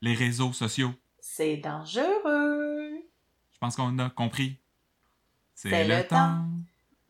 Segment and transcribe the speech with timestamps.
[0.00, 0.92] les réseaux sociaux.
[1.20, 2.90] C'est dangereux.
[3.52, 4.60] Je pense qu'on a compris.
[5.54, 6.46] C'est le temps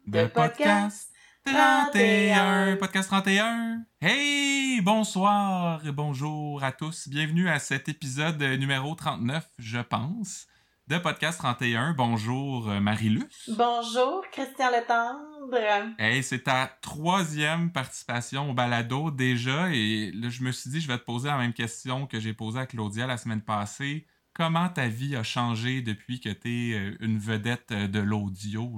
[0.06, 1.12] de podcast
[1.44, 2.76] 31.
[2.76, 3.84] Podcast 31.
[4.00, 7.08] Hey, bonsoir et bonjour à tous.
[7.08, 10.46] Bienvenue à cet épisode numéro 39, je pense,
[10.88, 11.92] de Podcast 31.
[11.92, 13.50] Bonjour euh, Marie-Luce.
[13.50, 15.94] Bonjour, Christian Letendre.
[15.98, 20.88] Hey, c'est ta troisième participation au balado déjà et là, je me suis dit, je
[20.88, 24.06] vais te poser la même question que j'ai posée à Claudia la semaine passée.
[24.38, 28.70] Comment ta vie a changé depuis que tu es une vedette euh, de l'audio?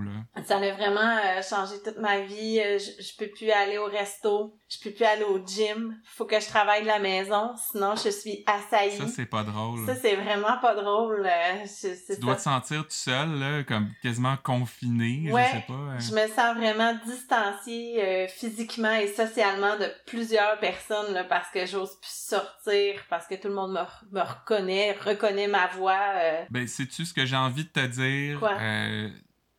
[0.46, 2.58] Ça a vraiment euh, changé toute ma vie.
[2.64, 4.56] Euh, Je, je peux plus aller au resto.
[4.70, 5.94] Je peux plus aller au gym.
[6.04, 7.50] Faut que je travaille de la maison.
[7.70, 8.96] Sinon, je suis assaillie.
[8.96, 9.84] Ça, c'est pas drôle.
[9.84, 11.26] Ça, c'est vraiment pas drôle.
[11.26, 15.64] euh, je- tu dois te sentir tout seul, là, comme quasiment confiné, Ouais, je sais
[15.66, 15.74] pas.
[15.74, 15.98] euh.
[15.98, 21.66] Je me sens vraiment distanciée euh, physiquement et socialement de plusieurs personnes là, parce que
[21.66, 26.00] j'ose plus sortir, parce que tout le monde me, re- me reconnaît, reconnaît ma voix.
[26.14, 26.44] euh.
[26.50, 28.38] Ben, sais-tu ce que j'ai envie de te dire?
[28.38, 28.56] Quoi?
[28.60, 29.10] Euh,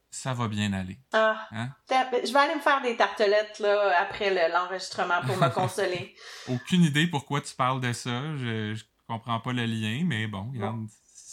[0.09, 0.97] ça va bien aller.
[1.14, 1.70] Ah, Hein?
[1.88, 6.16] Tiens, je vais aller me faire des tartelettes là, après le- l'enregistrement pour me consoler.
[6.47, 8.36] Aucune idée pourquoi tu parles de ça.
[8.38, 10.86] Je, je comprends pas le lien, mais bon, regarde,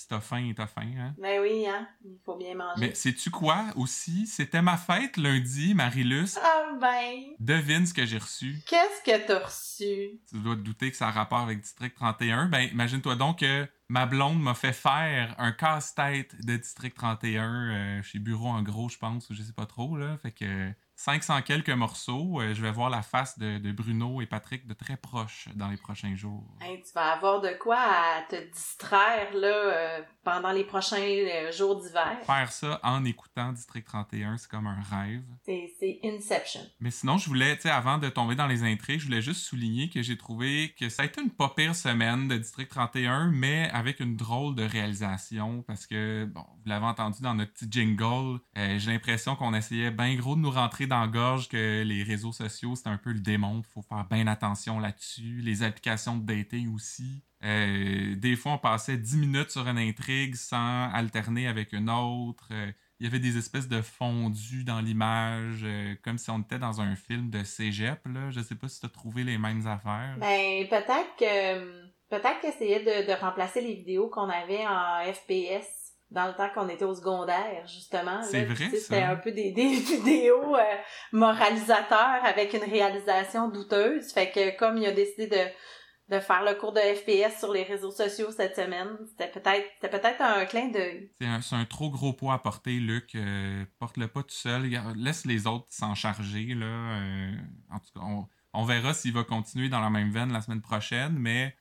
[0.09, 1.15] si t'as faim, t'as faim, hein?
[1.19, 2.81] Ben oui, hein, il faut bien manger.
[2.81, 4.27] Mais sais-tu quoi aussi?
[4.27, 6.39] C'était ma fête lundi, Marie-Luce.
[6.43, 8.57] Ah ben, Devine ce que j'ai reçu.
[8.67, 10.19] qu'est-ce que t'as reçu?
[10.31, 12.47] Tu dois te douter que ça a rapport avec District 31.
[12.47, 17.53] Ben, imagine-toi donc que ma blonde m'a fait faire un casse-tête de District 31
[17.99, 20.17] euh, chez Bureau en gros, je pense, ou je sais pas trop, là.
[20.23, 20.71] Fait que
[21.03, 22.41] 500 quelques morceaux.
[22.41, 25.69] euh, je vais voir la face de, de Bruno et Patrick de très proche dans
[25.69, 26.45] les prochains jours.
[26.61, 31.53] Hey, tu vas avoir de quoi à te distraire là euh, pendant les prochains euh,
[31.53, 32.19] jours d'hiver.
[32.27, 35.23] Faire ça en écoutant District 31, c'est comme un rêve.
[35.47, 36.63] C'est c'est Inception.
[36.81, 39.43] Mais sinon, je voulais, tu sais, avant de tomber dans les intrigues, je voulais juste
[39.43, 43.31] souligner que j'ai trouvé que ça a été une pas pire semaine de District 31,
[43.31, 47.69] mais avec une drôle de réalisation parce que, bon, vous l'avez entendu dans notre petit
[47.71, 52.03] jingle, euh, j'ai l'impression qu'on essayait bien gros de nous rentrer dans gorge que les
[52.03, 55.41] réseaux sociaux, c'est un peu le démon, faut faire bien attention là-dessus.
[55.43, 57.23] Les applications de dating aussi.
[57.45, 62.49] Euh, des fois, on passait 10 minutes sur une intrigue sans alterner avec une autre.
[62.51, 66.59] Euh, il y avait des espèces de fondus dans l'image, euh, comme si on était
[66.59, 68.31] dans un film de cégep, là.
[68.31, 70.17] Je sais pas si tu as trouvé les mêmes affaires.
[70.19, 75.78] Ben peut-être que peut-être qu'essayer de, de remplacer les vidéos qu'on avait en FPS
[76.11, 78.23] dans le temps qu'on était au secondaire, justement.
[78.23, 78.71] C'est vrai.
[78.71, 80.75] C'était un peu des, des vidéos euh,
[81.13, 84.13] moralisateurs avec une réalisation douteuse.
[84.13, 87.63] Fait que comme il a décidé de, de faire le cours de FPS sur les
[87.63, 91.11] réseaux sociaux cette semaine, c'était peut-être c'était peut-être un clin d'œil.
[91.21, 93.15] C'est un, c'est un trop gros poids à porter, Luc.
[93.15, 94.71] Euh, Porte-le pas tout seul.
[94.97, 96.67] Laisse les autres s'en charger, là.
[96.67, 97.33] Euh,
[97.71, 100.63] en tout cas, on, on verra s'il va continuer dans la même veine la semaine
[100.63, 101.55] prochaine, mais...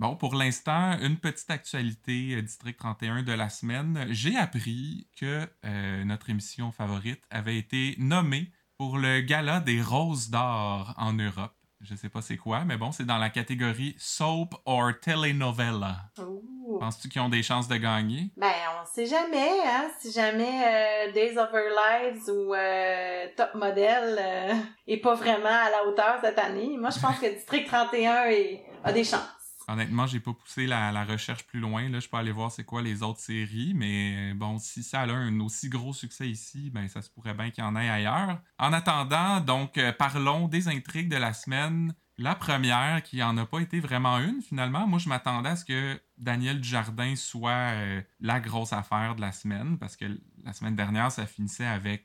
[0.00, 4.06] Bon, pour l'instant, une petite actualité euh, District 31 de la semaine.
[4.08, 10.30] J'ai appris que euh, notre émission favorite avait été nommée pour le gala des Roses
[10.30, 11.52] d'or en Europe.
[11.82, 15.96] Je sais pas c'est quoi, mais bon, c'est dans la catégorie Soap or Telenovela.
[16.18, 16.78] Ouh.
[16.80, 18.30] Penses-tu qu'ils ont des chances de gagner?
[18.38, 20.62] Ben, on sait jamais, hein, si jamais
[21.08, 22.54] euh, Days of Our Lives ou
[23.36, 24.18] Top Model
[24.86, 26.78] est pas vraiment à la hauteur cette année.
[26.78, 29.26] Moi, je pense que District 31 est- a des chances.
[29.70, 31.88] Honnêtement, j'ai pas poussé la, recherche plus loin.
[31.88, 35.06] Là, je peux aller voir c'est quoi les autres séries, mais bon, si ça a
[35.06, 38.42] un aussi gros succès ici, ben ça se pourrait bien qu'il y en ait ailleurs.
[38.58, 41.94] En attendant, donc euh, parlons des intrigues de la semaine.
[42.18, 45.64] La première, qui en a pas été vraiment une finalement, moi je m'attendais à ce
[45.64, 50.04] que Daniel Dujardin soit euh, la grosse affaire de la semaine, parce que
[50.44, 52.04] la semaine dernière, ça finissait avec,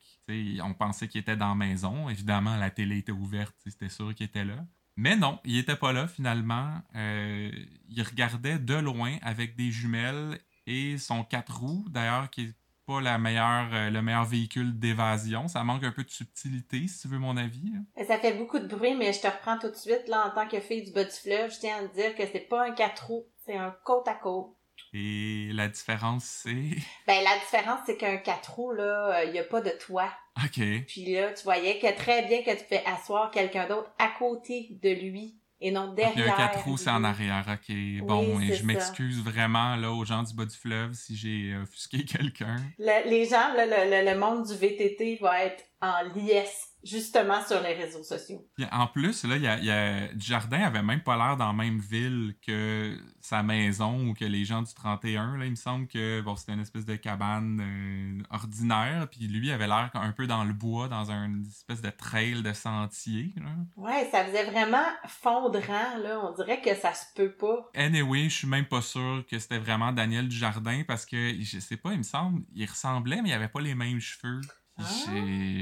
[0.63, 2.09] on pensait qu'il était dans la maison.
[2.09, 4.65] Évidemment, la télé était ouverte, c'était sûr qu'il était là.
[4.97, 6.81] Mais non, il était pas là finalement.
[6.95, 7.51] Euh,
[7.89, 12.53] il regardait de loin avec des jumelles et son quatre roues, d'ailleurs, qui est
[12.85, 15.47] pas euh, le meilleur véhicule d'évasion.
[15.47, 17.73] Ça manque un peu de subtilité, si tu veux mon avis.
[17.75, 18.03] hein.
[18.05, 20.47] Ça fait beaucoup de bruit, mais je te reprends tout de suite, là, en tant
[20.47, 23.25] que fille du bas je tiens à te dire que c'est pas un quatre roues,
[23.45, 24.54] c'est un côte à côte.
[24.93, 26.53] Et la différence, c'est...
[27.07, 30.09] Ben, la différence, c'est qu'un quatre roues, là, il y a pas de toit.
[30.43, 30.61] OK.
[30.87, 34.69] Puis là, tu voyais que très bien que tu fais asseoir quelqu'un d'autre à côté
[34.81, 36.31] de lui et non derrière.
[36.37, 37.45] a un quatre roues, c'est en arrière.
[37.47, 37.75] OK.
[38.05, 41.63] Bon, et je m'excuse vraiment là, aux gens du bas du fleuve si j'ai euh,
[41.63, 42.57] offusqué quelqu'un.
[42.77, 47.43] Le- les gens, là, le, le- le monde du VTT va être en liesse justement
[47.43, 48.47] sur les réseaux sociaux.
[48.71, 51.53] En plus, là, il y a, y a- Dujardin avait même pas l'air dans la
[51.53, 55.37] même ville que sa maison ou que les gens du 31.
[55.37, 55.45] Là.
[55.45, 59.07] Il me semble que bon, c'était une espèce de cabane euh, ordinaire.
[59.09, 62.53] Puis lui avait l'air un peu dans le bois, dans une espèce de trail de
[62.53, 63.33] sentier.
[63.37, 63.49] Là.
[63.77, 66.19] Ouais, ça faisait vraiment fondrant, là.
[66.23, 67.69] On dirait que ça se peut pas.
[67.73, 71.77] Anyway, je suis même pas sûr que c'était vraiment Daniel Dujardin parce que je sais
[71.77, 74.41] pas, il me semble, il ressemblait, mais il avait pas les mêmes cheveux.
[74.77, 74.83] Ah.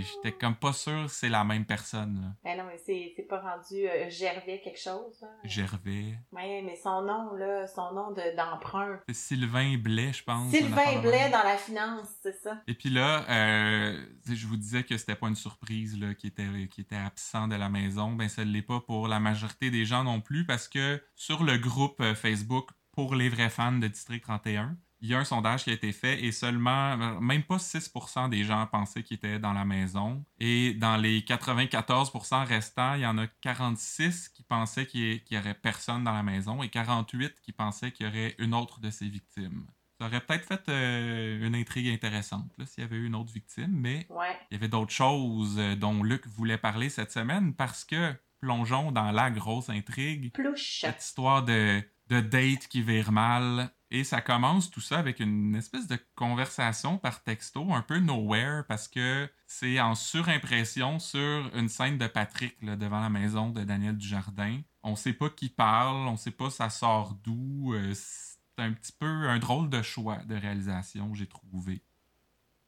[0.02, 2.20] J'étais comme pas sûr c'est la même personne.
[2.22, 2.28] Là.
[2.44, 5.28] Ben non, mais c'est pas rendu euh, Gervais quelque chose, là.
[5.44, 6.18] Gervais.
[6.32, 9.00] Ouais, mais son nom, là, son nom de- d'emprunt.
[9.08, 10.50] C'est Sylvain Blais, je pense.
[10.52, 12.62] Sylvain de Blais dans la finance, c'est ça.
[12.68, 16.68] Et puis là, euh, je vous disais que c'était pas une surprise là, qui, était,
[16.72, 18.14] qui était absent de la maison.
[18.14, 21.44] Ben, ça ne l'est pas pour la majorité des gens non plus parce que sur
[21.44, 25.26] le groupe euh, Facebook pour les vrais fans de District 31, il y a un
[25.26, 29.18] sondage qui a été fait et seulement, euh, même pas 6% des gens pensaient qu'il
[29.18, 30.24] était dans la maison.
[30.40, 35.38] Et dans les 94% restants, il y en a 46 qui pensaient qu'il y, qu'il
[35.38, 38.80] y aurait personne dans la maison et 48 qui pensaient qu'il y aurait une autre
[38.80, 39.66] de ses victimes.
[40.00, 43.72] Ça aurait peut-être fait euh, une intrigue intéressante s'il y avait eu une autre victime,
[43.72, 44.36] mais Ouais.
[44.50, 48.92] il y avait d'autres choses euh, dont Luc voulait parler cette semaine parce que, plongeons
[48.92, 50.80] dans la grosse intrigue, Plouche.
[50.82, 51.82] cette histoire de,
[52.14, 53.72] de date qui vire mal.
[53.92, 58.64] Et ça commence tout ça avec une espèce de conversation par texto, un peu nowhere,
[58.68, 63.96] parce que c'est en surimpression sur une scène de Patrick devant la maison de Daniel
[63.96, 64.62] Dujardin.
[64.82, 67.74] On sait pas qui parle, on sait pas ça sort d'où.
[67.74, 71.84] euh, c'est un petit peu un drôle de choix de réalisation, j'ai trouvé.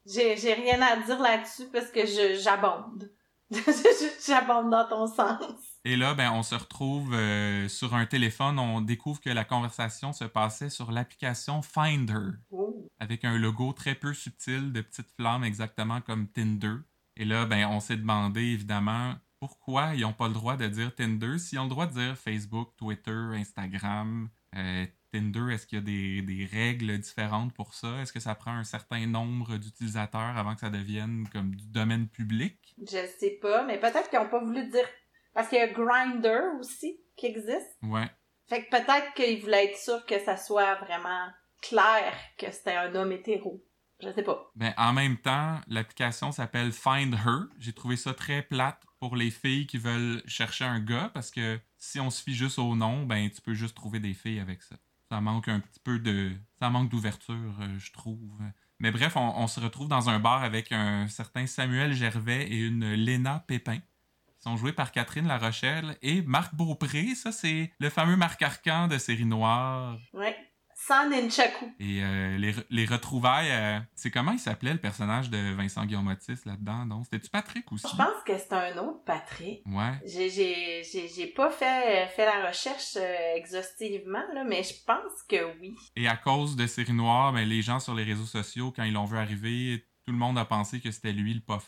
[0.05, 2.05] J'ai rien à dire là-dessus parce que
[2.35, 3.11] j'abonde.
[4.27, 5.74] j'abonde dans ton sens.
[5.87, 8.57] Et là, ben, on se retrouve euh, sur un téléphone.
[8.57, 12.89] On découvre que la conversation se passait sur l'application Finder, Oh.
[12.99, 16.77] avec un logo très peu subtil de petites flammes, exactement comme Tinder.
[17.17, 20.93] Et là, ben, on s'est demandé évidemment pourquoi ils n'ont pas le droit de dire
[20.95, 21.37] Tinder?
[21.37, 24.29] S'ils ont le droit de dire Facebook, Twitter, Instagram.
[24.55, 28.01] euh, Tinder, est-ce qu'il y a des, des règles différentes pour ça?
[28.01, 32.07] Est-ce que ça prend un certain nombre d'utilisateurs avant que ça devienne comme du domaine
[32.07, 32.75] public?
[32.79, 34.83] Je sais pas, mais peut-être qu'ils ont pas voulu dire.
[35.35, 37.77] Parce qu'il y a Grinder aussi qui existe.
[37.83, 38.09] Ouais.
[38.47, 41.27] Fait que peut-être qu'ils voulaient être sûrs que ça soit vraiment
[41.61, 43.63] clair que c'était un homme hétéro.
[44.01, 44.51] Je sais pas.
[44.55, 47.47] Ben, en même temps, l'application s'appelle Find Her.
[47.59, 51.59] J'ai trouvé ça très plate pour les filles qui veulent chercher un gars parce que
[51.77, 54.61] si on se fie juste au nom, ben tu peux juste trouver des filles avec
[54.63, 54.75] ça.
[55.09, 56.31] Ça manque un petit peu de.
[56.59, 58.19] Ça manque d'ouverture, euh, je trouve.
[58.79, 62.57] Mais bref, on, on se retrouve dans un bar avec un certain Samuel Gervais et
[62.57, 63.79] une Léna Pépin.
[64.45, 67.15] Sont joués par Catherine La Rochelle et Marc Beaupré.
[67.15, 69.97] Ça, c'est le fameux Marc Arcan de Série Noire.
[70.13, 70.37] Ouais.
[70.75, 71.73] Sans Nunchaku.
[71.79, 76.09] Et euh, les, les retrouvailles, euh, c'est comment il s'appelait le personnage de Vincent Guillaume
[76.09, 77.03] Otis là-dedans, non?
[77.05, 77.87] C'était-tu Patrick aussi?
[77.91, 79.63] Je pense que c'est un autre Patrick.
[79.65, 79.99] Ouais.
[80.05, 85.75] J'ai, pas fait, fait la recherche euh, exhaustivement, là, mais je pense que oui.
[85.95, 88.93] Et à cause de Série Noire, ben, les gens sur les réseaux sociaux, quand ils
[88.93, 91.59] l'ont vu arriver, tout le monde a pensé que c'était lui le pas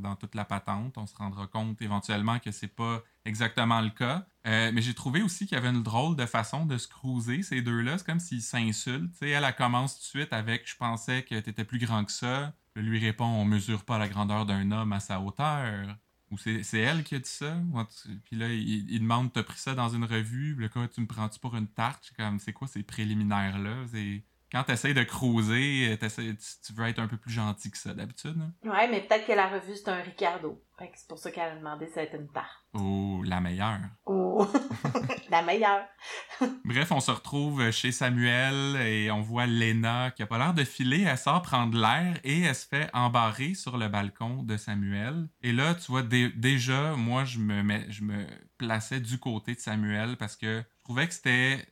[0.00, 0.98] dans, toute la patente.
[0.98, 4.26] On se rendra compte éventuellement que c'est pas exactement le cas.
[4.46, 7.42] Euh, mais j'ai trouvé aussi qu'il y avait une drôle de façon de se cruiser,
[7.42, 7.98] ces deux-là.
[7.98, 9.14] C'est comme s'ils s'insultent.
[9.20, 12.52] Elle, elle commence tout de suite avec «Je pensais que t'étais plus grand que ça».
[12.74, 15.96] Elle lui répond «On mesure pas la grandeur d'un homme à sa hauteur».
[16.30, 17.56] Ou c'est elle qui a dit ça?
[18.24, 20.54] Puis là, il, demande T'as pris ça dans une revue?
[20.56, 22.06] Le cas, tu me prends-tu pour une tarte?
[22.10, 23.86] Je comme C'est quoi ces préliminaires-là?
[24.50, 26.08] Quand tu essaies de cruiser, tu,
[26.66, 28.36] tu veux être un peu plus gentil que ça d'habitude.
[28.40, 28.52] hein?
[28.68, 30.62] Ouais, mais peut-être que la revue, c'est un Ricardo.
[30.78, 32.48] Fait que c'est pour ça qu'elle a demandé si être une tarte.
[32.72, 33.80] Oh, la meilleure.
[34.06, 34.46] Oh!
[35.30, 35.84] la meilleure.
[36.64, 40.64] Bref, on se retrouve chez Samuel et on voit Lena qui a pas l'air de
[40.64, 41.02] filer.
[41.02, 45.28] Elle sort prendre l'air et elle se fait embarrer sur le balcon de Samuel.
[45.42, 48.24] Et là, tu vois, dé- déjà, moi, je me, mets, je me
[48.56, 51.66] plaçais du côté de Samuel parce que je trouvais que c'était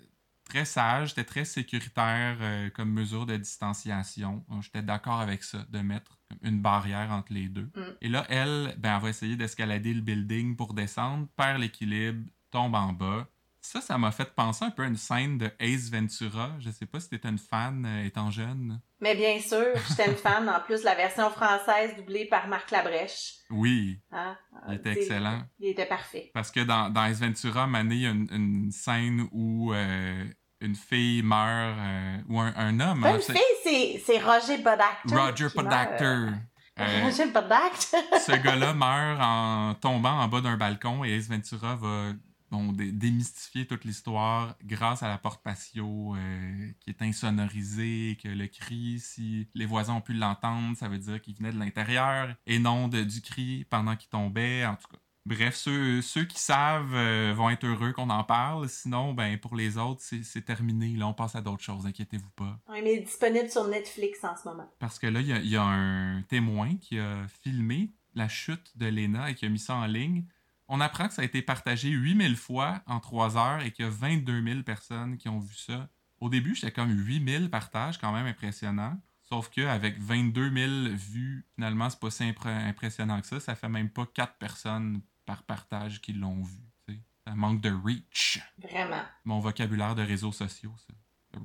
[0.48, 4.44] très sage, c'était très sécuritaire euh, comme mesure de distanciation.
[4.60, 7.70] J'étais d'accord avec ça, de mettre une barrière entre les deux.
[7.74, 7.82] Mm.
[8.00, 12.74] Et là, elle, ben, elle va essayer d'escalader le building pour descendre, perd l'équilibre, tombe
[12.74, 13.28] en bas.
[13.60, 16.54] Ça, ça m'a fait penser un peu à une scène de Ace Ventura.
[16.60, 18.80] Je sais pas si t'étais une fan euh, étant jeune.
[19.00, 20.48] Mais bien sûr, j'étais une fan.
[20.48, 23.34] En plus, la version française doublée par Marc Labrèche.
[23.50, 24.36] Oui, Hein?
[24.68, 25.42] il était excellent.
[25.58, 26.30] Il était parfait.
[26.32, 30.24] Parce que dans, dans Ace Ventura, Mané, il y a une, une scène où euh,
[30.62, 33.02] une fille meurt, euh, ou un, un homme.
[33.02, 34.58] Pas hein, une fille, c'est, c'est Roger.
[34.62, 35.14] Podacter.
[35.14, 37.96] Euh, Roger Podacter.
[38.26, 42.12] ce gars-là meurt en tombant en bas d'un balcon et Ace Ventura va
[42.50, 48.46] bon, démystifier toute l'histoire grâce à la porte patio euh, qui est insonorisée, que le
[48.46, 52.58] cri, si les voisins ont pu l'entendre, ça veut dire qu'il venait de l'intérieur et
[52.58, 54.98] non de, du cri pendant qu'il tombait, en tout cas.
[55.26, 58.68] Bref, ceux, ceux qui savent euh, vont être heureux qu'on en parle.
[58.68, 60.96] Sinon, ben pour les autres, c'est terminé.
[60.96, 61.84] Là, on passe à d'autres choses.
[61.84, 62.60] Inquiétez-vous pas.
[62.68, 64.70] Oui, mais il est disponible sur Netflix en ce moment.
[64.78, 68.86] Parce que là, il y, y, a un témoin qui a filmé la chute de
[68.86, 70.24] Lena et qui a mis ça en ligne.
[70.68, 73.88] On apprend que ça a été partagé 8000 fois en 3 heures et qu'il y
[73.88, 75.88] a 22 000 personnes qui ont vu ça.
[76.20, 79.00] Au début, j'étais comme 8000 partages, quand même impressionnant.
[79.22, 80.52] Sauf qu'avec 22
[80.88, 83.40] 000 vues, finalement, c'est pas si impressionnant que ça.
[83.40, 87.02] Ça fait même pas 4 personnes par partage qui l'ont vu.
[87.26, 88.40] Ça manque de reach.
[88.56, 89.02] Vraiment.
[89.24, 90.94] Mon vocabulaire de réseaux sociaux, ça.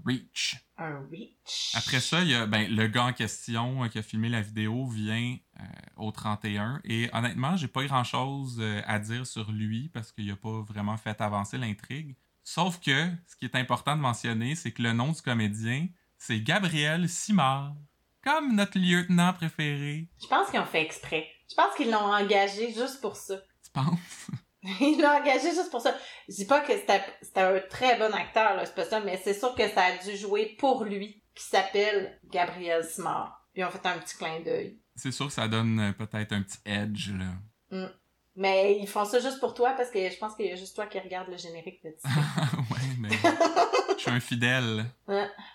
[0.05, 0.57] Reach.
[0.77, 1.73] Un reach.
[1.73, 4.41] Après ça, il y a, ben, le gars en question euh, qui a filmé la
[4.41, 5.63] vidéo vient euh,
[6.01, 6.81] au 31.
[6.83, 10.61] Et honnêtement, j'ai pas grand chose euh, à dire sur lui parce qu'il a pas
[10.61, 12.15] vraiment fait avancer l'intrigue.
[12.43, 16.41] Sauf que ce qui est important de mentionner, c'est que le nom du comédien, c'est
[16.41, 17.75] Gabriel Simard.
[18.23, 20.07] Comme notre lieutenant préféré.
[20.21, 21.27] Je pense qu'ils ont fait exprès.
[21.49, 23.37] Je pense qu'ils l'ont engagé juste pour ça.
[23.63, 24.27] Tu penses?
[24.79, 25.95] Il l'a engagé juste pour ça.
[26.29, 27.01] Je dis pas que c'était
[27.41, 30.15] un très bon acteur, là, c'est pas ça, mais c'est sûr que ça a dû
[30.15, 33.40] jouer pour lui, qui s'appelle Gabriel Smart.
[33.53, 34.77] Puis on fait un petit clin d'œil.
[34.95, 37.33] C'est sûr que ça donne euh, peut-être un petit edge, là.
[37.71, 37.91] Mm.
[38.35, 40.73] Mais ils font ça juste pour toi parce que je pense qu'il y a juste
[40.73, 43.09] toi qui regarde le générique de ouais, mais
[43.97, 44.85] je suis un fidèle.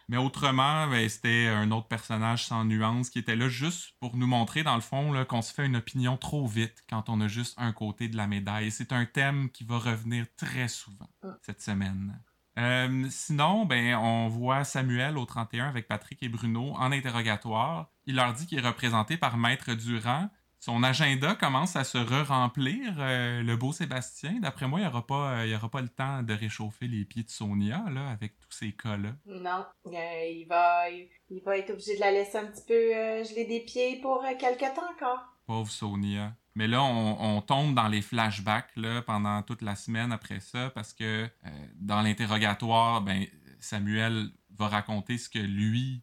[0.08, 4.26] Mais autrement, ben, c'était un autre personnage sans nuance qui était là juste pour nous
[4.26, 7.54] montrer, dans le fond, qu'on se fait une opinion trop vite quand on a juste
[7.56, 8.70] un côté de la médaille.
[8.70, 11.08] C'est un thème qui va revenir très souvent
[11.42, 12.20] cette semaine.
[12.58, 17.90] Euh, sinon, ben, on voit Samuel au 31 avec Patrick et Bruno en interrogatoire.
[18.06, 20.30] Il leur dit qu'il est représenté par Maître Durand,
[20.66, 22.96] son agenda commence à se re-remplir.
[22.98, 26.24] Euh, le beau Sébastien, d'après moi, il n'y aura, pas, euh, aura pas le temps
[26.24, 29.10] de réchauffer les pieds de Sonia là, avec tous ces cas-là.
[29.26, 33.44] Non, euh, il, va, il, va être obligé de la laisser un petit peu geler
[33.44, 35.24] des pieds pour quelques temps encore.
[35.46, 36.34] Pauvre Sonia.
[36.56, 40.94] Mais là, on, tombe dans les flashbacks là, pendant toute la semaine après ça parce
[40.94, 41.28] que
[41.74, 43.26] dans l'interrogatoire, ben,
[43.60, 46.02] Samuel va raconter ce que lui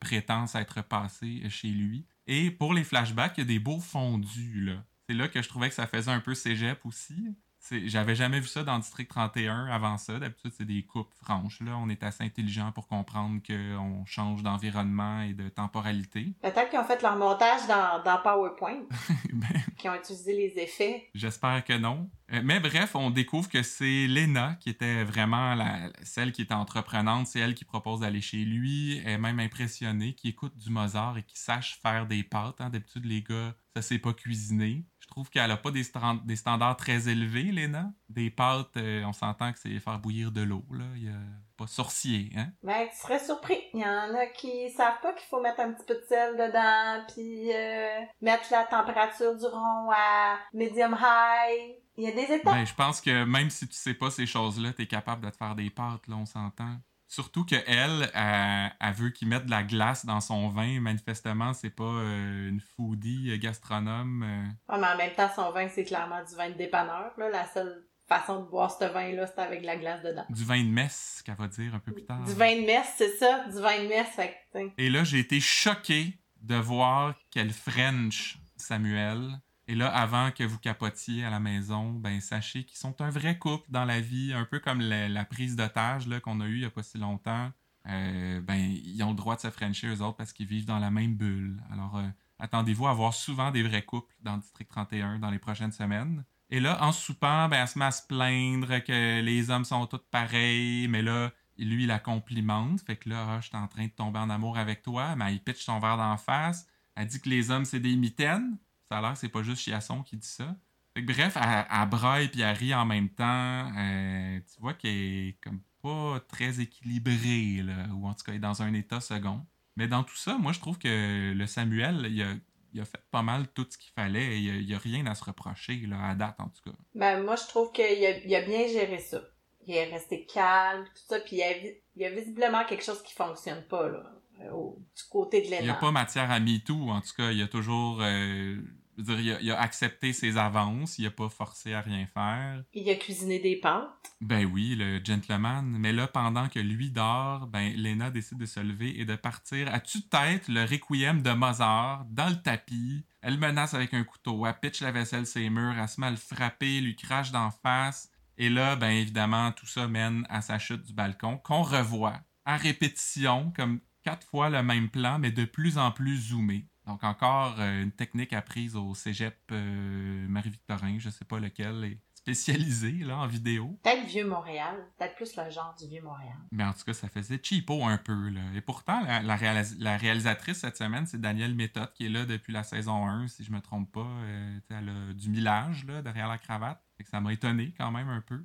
[0.00, 2.06] prétend s'être passé chez lui.
[2.26, 4.70] Et pour les flashbacks, il y a des beaux fondus.
[5.06, 7.36] C'est là que je trouvais que ça faisait un peu cégep aussi.
[7.84, 10.18] J'avais jamais vu ça dans District 31 avant ça.
[10.18, 11.60] D'habitude, c'est des coupes franches.
[11.60, 11.76] Là.
[11.76, 16.34] On est assez intelligent pour comprendre qu'on change d'environnement et de temporalité.
[16.42, 18.80] Peut-être qu'ils ont fait leur montage dans, dans PowerPoint.
[19.32, 19.48] ben,
[19.78, 21.08] qui ont utilisé les effets.
[21.14, 22.10] J'espère que non.
[22.32, 26.54] Euh, mais bref, on découvre que c'est Lena qui était vraiment la, celle qui était
[26.54, 27.26] entreprenante.
[27.26, 28.98] C'est elle qui propose d'aller chez lui.
[29.04, 32.60] Elle est même impressionnée, qui écoute du Mozart et qui sache faire des pâtes.
[32.60, 32.70] Hein.
[32.70, 35.82] D'habitude, les gars, ça sait pas cuisiner trouve qu'elle a pas des,
[36.24, 37.90] des, standards très élevés, Léna.
[38.08, 40.84] Des pâtes, euh, on s'entend que c'est faire bouillir de l'eau, là.
[40.96, 41.18] Il y a
[41.56, 42.48] pas sorcier, hein?
[42.62, 43.58] Ben, tu serais surpris.
[43.74, 46.34] Il y en a qui savent pas qu'il faut mettre un petit peu de sel
[46.36, 51.74] dedans, puis euh, mettre la température du rond à medium high.
[51.96, 52.54] Il y a des étapes.
[52.54, 55.30] Ben, je pense que même si tu sais pas ces choses-là, tu es capable de
[55.30, 56.76] te faire des pâtes, là, on s'entend.
[57.10, 60.80] Surtout que elle, elle, veut qu'il mette de la glace dans son vin.
[60.80, 64.22] Manifestement, c'est pas euh, une foodie euh, gastronome.
[64.22, 64.76] Euh.
[64.78, 67.10] mais en même temps, son vin, c'est clairement du vin de dépanneur.
[67.18, 67.28] Là.
[67.28, 70.24] La seule façon de boire ce vin-là, c'est avec de la glace dedans.
[70.30, 72.22] Du vin de messe, qu'elle va dire un peu plus tard.
[72.22, 73.44] Du vin de messe, c'est ça.
[73.48, 74.72] Du vin de messe.
[74.78, 79.40] Et là, j'ai été choqué de voir qu'elle French Samuel.
[79.70, 83.38] Et là, avant que vous capotiez à la maison, ben sachez qu'ils sont un vrai
[83.38, 86.64] couple dans la vie, un peu comme la, prise d'otage qu'on a eue il n'y
[86.64, 87.52] a pas si longtemps.
[87.86, 90.80] Euh, ben, ils ont le droit de se frencher eux autres parce qu'ils vivent dans
[90.80, 91.62] la même bulle.
[91.70, 92.08] Alors, euh,
[92.40, 96.24] attendez-vous à voir souvent des vrais couples dans District 31 dans les prochaines semaines.
[96.50, 99.86] Et là, en soupant, ben, elle se met à se plaindre que les hommes sont
[99.86, 102.80] tous pareils, mais là, lui, il la complimente.
[102.80, 105.32] Fait que là, ah, je suis en train de tomber en amour avec toi, mais
[105.32, 106.66] il pitch son verre d'en face.
[106.96, 108.58] Elle dit que les hommes, c'est des mitaines.
[108.90, 110.56] Ça a l'air que c'est pas juste Chiasson qui dit ça.
[110.96, 113.70] bref, elle, braille puis elle rit en même temps.
[113.78, 118.38] Euh, tu vois qu'elle est comme pas très équilibrée, là, ou en tout cas, elle
[118.38, 119.46] est dans un état second.
[119.76, 123.46] Mais dans tout ça, moi, je trouve que le Samuel, il a, fait pas mal
[123.54, 124.42] tout ce qu'il fallait.
[124.42, 126.76] Il n'y a, rien à se reprocher, là, à date, en tout cas.
[126.96, 129.20] Ben, moi, je trouve qu'il a, a, bien géré ça.
[129.68, 133.62] Il est resté calme, tout ça, puis il y a, visiblement quelque chose qui fonctionne
[133.68, 134.02] pas, là,
[134.40, 135.60] du côté de l'État.
[135.60, 137.30] Il n'y a pas matière à MeToo, en tout cas.
[137.30, 138.00] Il y a toujours...
[138.02, 138.60] Euh,
[139.08, 142.62] il a, accepté ses avances, il a pas forcé à rien faire.
[142.72, 144.12] Il a cuisiné des pâtes.
[144.20, 145.66] Ben oui, le gentleman.
[145.78, 149.72] Mais là, pendant que lui dort, ben Lena décide de se lever et de partir
[149.72, 153.04] à tue-tête le requiem de Mozart dans le tapis.
[153.22, 156.10] Elle menace avec un couteau, elle pitch la vaisselle ses murs, elle se met à
[156.10, 158.10] le frapper, lui crache d'en face.
[158.38, 162.56] Et là, ben évidemment, tout ça mène à sa chute du balcon, qu'on revoit à
[162.56, 166.66] répétition, comme quatre fois le même plan, mais de plus en plus zoomé.
[166.90, 171.98] Donc encore euh, une technique apprise au cégep euh, Marie-Victorin, je sais pas lequel, est
[172.14, 173.78] spécialisé là, en vidéo.
[173.84, 176.36] Peut-être Vieux-Montréal, peut-être plus le genre du Vieux-Montréal.
[176.50, 178.28] Mais en tout cas, ça faisait cheapo un peu.
[178.30, 178.40] Là.
[178.56, 182.52] Et pourtant, la, la, la réalisatrice cette semaine, c'est Danielle Méthode, qui est là depuis
[182.52, 184.00] la saison 1, si je me trompe pas.
[184.00, 186.82] Euh, elle a du millage là, derrière la cravate.
[186.98, 188.44] Fait que ça m'a étonné quand même un peu.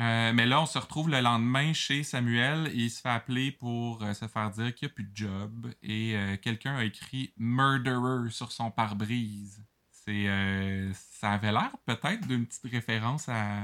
[0.00, 4.02] Euh, mais là, on se retrouve le lendemain chez Samuel il se fait appeler pour
[4.02, 5.72] euh, se faire dire qu'il n'y a plus de job.
[5.82, 9.62] Et euh, quelqu'un a écrit Murderer sur son pare-brise.
[10.04, 10.28] C'est,
[10.92, 13.62] ça avait l'air peut-être d'une petite référence à,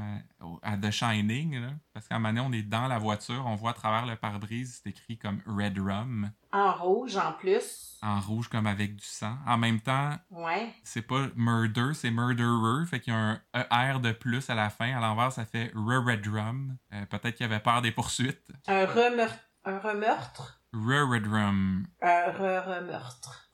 [0.63, 1.61] à The Shining.
[1.61, 4.07] Là, parce qu'à un moment donné, on est dans la voiture, on voit à travers
[4.07, 6.31] le pare-brise, c'est écrit comme Red Rum.
[6.53, 7.99] En rouge en plus.
[8.03, 9.37] En rouge comme avec du sang.
[9.47, 10.73] En même temps, ouais.
[10.83, 12.87] c'est pas murder, c'est murderer.
[12.87, 14.97] Fait qu'il y a un ER de plus à la fin.
[14.97, 16.77] À l'envers, ça fait Red Rum.
[16.93, 18.51] Euh, peut-être qu'il avait peur des poursuites.
[18.67, 19.39] Un remeurtre.
[19.65, 20.61] Un remeurtre?
[20.73, 21.87] Red Rum.
[22.01, 23.50] Un re-remeurtre.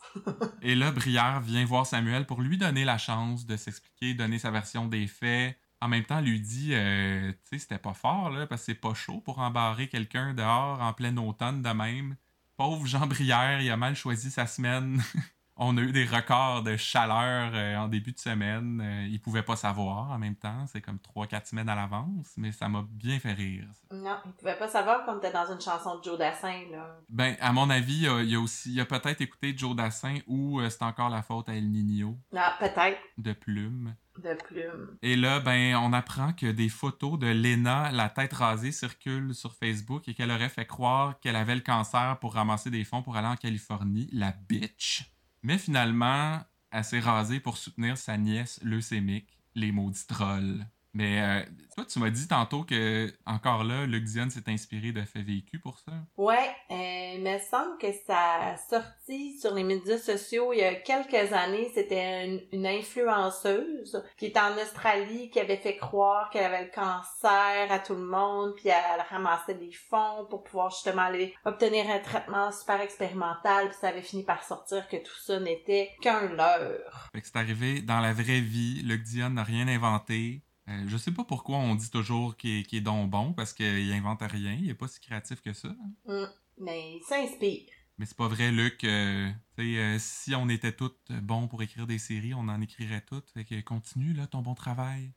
[0.63, 4.51] Et là, Brière vient voir Samuel pour lui donner la chance de s'expliquer, donner sa
[4.51, 5.59] version des faits.
[5.81, 8.75] En même temps, lui dit, euh, tu sais, c'était pas fort, là, parce que c'est
[8.75, 12.17] pas chaud pour embarrer quelqu'un dehors en plein automne de même.
[12.57, 15.03] Pauvre Jean Brière, il a mal choisi sa semaine.
[15.59, 18.83] On a eu des records de chaleur euh, en début de semaine.
[18.85, 20.67] Euh, il pouvait pas savoir en même temps.
[20.67, 23.65] C'est comme 3-4 semaines à l'avance, mais ça m'a bien fait rire.
[23.91, 26.99] Non, il pouvait pas savoir qu'on était dans une chanson de Joe Dassin, là.
[27.09, 30.61] Ben, à mon avis, il y a aussi, il a peut-être écouté Joe Dassin ou
[30.61, 32.19] euh, c'est encore la faute à El Nino.
[32.37, 32.99] Ah, peut-être.
[33.17, 33.95] De plume.
[34.19, 34.97] De plume.
[35.01, 39.55] Et là, ben, on apprend que des photos de Lena, la tête rasée, circulent sur
[39.55, 43.17] Facebook et qu'elle aurait fait croire qu'elle avait le cancer pour ramasser des fonds pour
[43.17, 44.09] aller en Californie.
[44.13, 45.16] La bitch.
[45.47, 46.41] Mais finalement,
[46.73, 50.67] elle s'est rasée pour soutenir sa nièce leucémique, les maudits trolls.
[50.97, 51.43] Mais euh,
[51.75, 55.61] toi, tu m'as dit tantôt que, encore là, Luc Dion s'est inspiré de faits vécus
[55.61, 55.93] pour ça.
[56.17, 60.75] Ouais, euh, il me semble que sa sortie sur les médias sociaux il y a
[60.75, 66.45] quelques années, c'était une, une, influenceuse qui est en Australie, qui avait fait croire qu'elle
[66.45, 71.03] avait le cancer à tout le monde, puis elle ramassait des fonds pour pouvoir justement
[71.03, 75.41] aller obtenir un traitement super expérimental, puis ça avait fini par sortir que tout ça
[75.41, 77.11] n'était qu'un leurre.
[77.13, 80.41] Fait que c'est arrivé dans la vraie vie, Luc Dion n'a rien inventé.
[80.69, 83.93] Euh, je sais pas pourquoi on dit toujours qu'il est, est, donc bon, parce qu'il
[83.93, 85.69] invente rien, il est pas si créatif que ça.
[86.07, 86.25] Mmh,
[86.59, 87.71] mais il s'inspire.
[87.99, 88.83] Mais c'est pas vrai, Luc.
[88.85, 93.31] Euh, euh, si on était tous bons pour écrire des séries, on en écrirait toutes.
[93.31, 95.13] Fait que continue là, ton bon travail.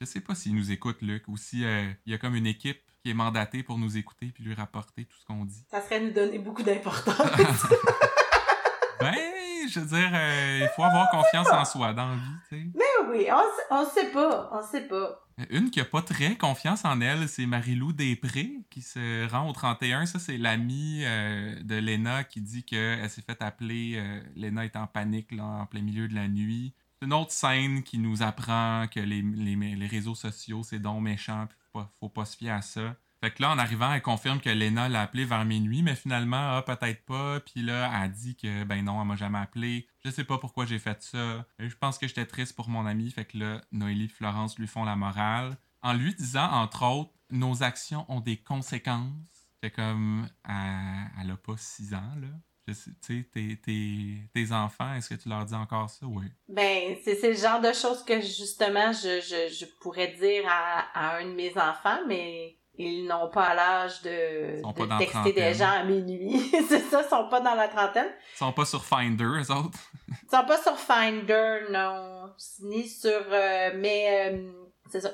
[0.00, 2.80] Je sais pas s'il nous écoute, Luc, ou si il y a comme une équipe
[3.02, 5.64] qui est mandatée pour nous écouter puis lui rapporter tout ce qu'on dit.
[5.70, 7.16] Ça serait nous donner beaucoup d'importance.
[9.00, 9.37] ben,
[9.68, 12.66] je veux dire, euh, il faut avoir confiance en soi dans la vie, tu sais.
[12.74, 15.24] Mais oui, on, on sait pas, on sait pas.
[15.50, 19.52] Une qui a pas très confiance en elle, c'est Marie-Lou Després, qui se rend au
[19.52, 20.06] 31.
[20.06, 23.94] Ça, c'est l'amie euh, de Lena qui dit qu'elle s'est fait appeler.
[23.96, 26.74] Euh, Lena est en panique, là, en plein milieu de la nuit.
[27.00, 31.02] C'est une autre scène qui nous apprend que les, les, les réseaux sociaux, c'est donc
[31.02, 32.96] méchant, puis faut pas, faut pas se fier à ça.
[33.20, 36.56] Fait que là, en arrivant, elle confirme que Lena l'a appelé vers minuit, mais finalement,
[36.56, 37.40] ah, peut-être pas.
[37.40, 39.88] Puis là, elle dit que, ben non, elle m'a jamais appelé.
[40.04, 41.44] Je sais pas pourquoi j'ai fait ça.
[41.58, 43.10] Je pense que j'étais triste pour mon ami.
[43.10, 45.56] Fait que là, Noélie et Florence lui font la morale.
[45.82, 49.48] En lui disant, entre autres, nos actions ont des conséquences.
[49.62, 52.28] C'est comme, elle, elle a pas 6 ans, là.
[52.68, 56.04] Tu sais, tes, tes, tes, enfants, est-ce que tu leur dis encore ça?
[56.06, 56.26] Oui.
[56.48, 61.18] Ben, c'est le genre de choses que justement je, je, je pourrais dire à, à,
[61.18, 65.84] un de mes enfants, mais ils n'ont pas l'âge de, de texter des gens à
[65.84, 66.38] minuit.
[66.68, 68.10] c'est ça, ils sont pas dans la trentaine.
[68.34, 69.78] Ils sont pas sur Finder, eux autres.
[70.08, 72.32] ils sont pas sur Finder, non.
[72.60, 73.10] Ni sur...
[73.10, 74.52] Euh, mais euh,
[74.88, 75.10] c'est ça.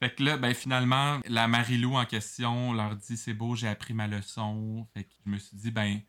[0.00, 3.94] Fait que là, ben finalement, la Marilou en question leur dit c'est beau, j'ai appris
[3.94, 4.86] ma leçon.
[4.94, 6.00] Fait que je me suis dit, ben,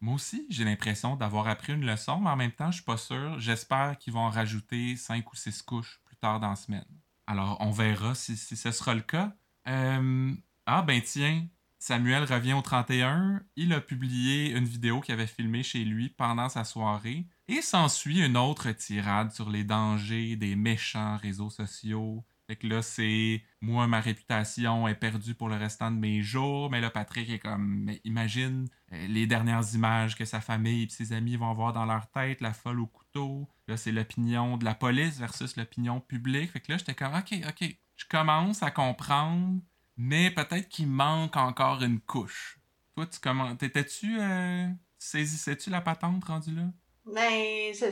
[0.00, 2.96] moi aussi, j'ai l'impression d'avoir appris une leçon, mais en même temps, je suis pas
[2.96, 3.38] sûr.
[3.38, 6.84] J'espère qu'ils vont en rajouter cinq ou six couches plus tard dans la semaine.
[7.26, 9.32] Alors, on verra si, si ce sera le cas.
[9.68, 10.32] Euh,
[10.66, 11.46] ah ben tiens,
[11.78, 13.42] Samuel revient au 31.
[13.56, 17.26] Il a publié une vidéo qu'il avait filmée chez lui pendant sa soirée.
[17.48, 22.24] Et s'ensuit une autre tirade sur les dangers des méchants réseaux sociaux.
[22.50, 26.68] Fait que là, c'est moi, ma réputation est perdue pour le restant de mes jours.
[26.68, 31.12] Mais là, Patrick est comme, imagine euh, les dernières images que sa famille et ses
[31.12, 33.48] amis vont avoir dans leur tête, la folle au couteau.
[33.68, 36.50] Là, c'est l'opinion de la police versus l'opinion publique.
[36.50, 39.60] Fait que là, j'étais comme, ok, ok, je commence à comprendre,
[39.96, 42.58] mais peut-être qu'il manque encore une couche.
[42.96, 44.18] Toi, tu comment T'étais-tu.
[44.20, 44.66] Euh,
[44.98, 46.64] saisissais-tu la patente rendue là?
[47.04, 47.86] Ben, je.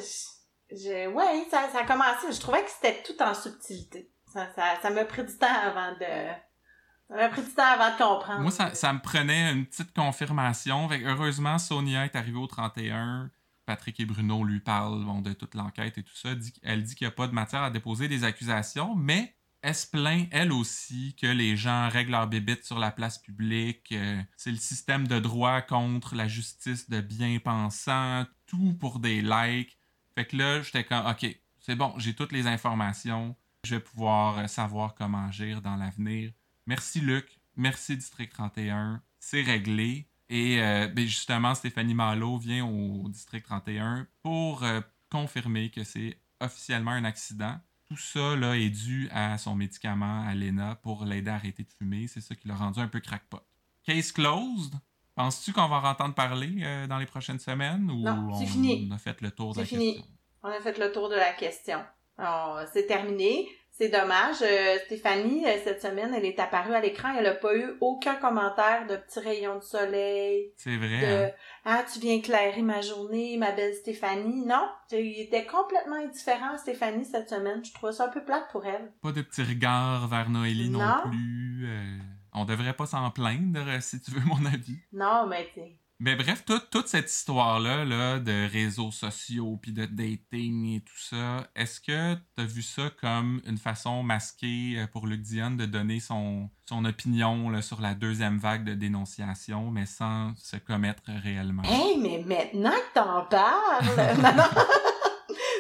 [0.71, 2.33] je ouais, ça, ça a commencé.
[2.33, 4.11] Je trouvais que c'était tout en subtilité.
[4.33, 6.33] Ça, ça, ça m'a pris du temps avant de...
[7.09, 8.41] Ça m'a pris du temps avant de comprendre.
[8.41, 10.89] Moi, ça, ça me prenait une petite confirmation.
[10.89, 13.31] Fait heureusement, Sonia est arrivée au 31.
[13.65, 16.31] Patrick et Bruno lui parlent bon, de toute l'enquête et tout ça.
[16.63, 19.87] Elle dit qu'il n'y a pas de matière à déposer des accusations, mais elle se
[19.87, 23.93] plaint, elle aussi, que les gens règlent leur bébite sur la place publique.
[23.93, 29.79] euh, c'est le système de droit contre la justice de bien-pensants, tout pour des likes.
[30.15, 31.27] Fait que là, j'étais comme, OK,
[31.61, 33.37] c'est bon, j'ai toutes les informations.
[33.65, 36.33] Je vais pouvoir euh, savoir comment agir dans l'avenir.
[36.67, 40.09] Merci Luc, merci District 31, c'est réglé.
[40.29, 44.63] Et euh, ben, justement, Stéphanie Malo vient au District 31 pour
[45.11, 47.59] confirmer que c'est officiellement un accident.
[47.89, 51.71] Tout ça là, est dû à son médicament, à Lena, pour l'aider à arrêter de
[51.73, 52.07] fumer.
[52.07, 53.41] C'est ça qui l'a rendu un peu crackpot.
[53.85, 54.75] Case closed.
[55.15, 58.87] Penses-tu qu'on va en entendre parler euh, dans les prochaines semaines ou Non, on, fini.
[58.91, 59.95] on a fait le tour de la fini.
[59.95, 60.13] question?
[60.43, 61.81] On a fait le tour de la question.
[62.73, 63.49] C'est terminé.
[63.79, 64.43] C'est dommage.
[64.43, 67.15] Euh, Stéphanie, euh, cette semaine, elle est apparue à l'écran.
[67.17, 71.01] Elle n'a pas eu aucun commentaire de petits rayons de soleil, C'est vrai.
[71.01, 71.31] de hein?
[71.65, 74.45] Ah, tu viens éclairer ma journée, ma belle Stéphanie.
[74.47, 77.65] Non, il était complètement indifférent, Stéphanie, cette semaine.
[77.65, 78.93] Je trouvais ça un peu plate pour elle.
[79.01, 81.11] Pas de petits regards vers Noélie non, Non.
[81.11, 81.67] plus.
[81.69, 81.99] euh,
[82.35, 84.79] on devrait pas s'en plaindre, si tu veux mon avis.
[84.93, 90.77] Non, mais t'es- Mais bref, toute- cette histoire-là là, de réseaux sociaux, puis de dating
[90.77, 95.09] et tout ça, est-ce que tu as vu ça comme une façon masquée euh, pour
[95.09, 99.87] Luc Dion de donner son, son opinion là, sur la deuxième vague de dénonciation, mais
[99.87, 101.65] sans se commettre réellement?
[101.65, 104.15] Hey, mais maintenant que t'en parles!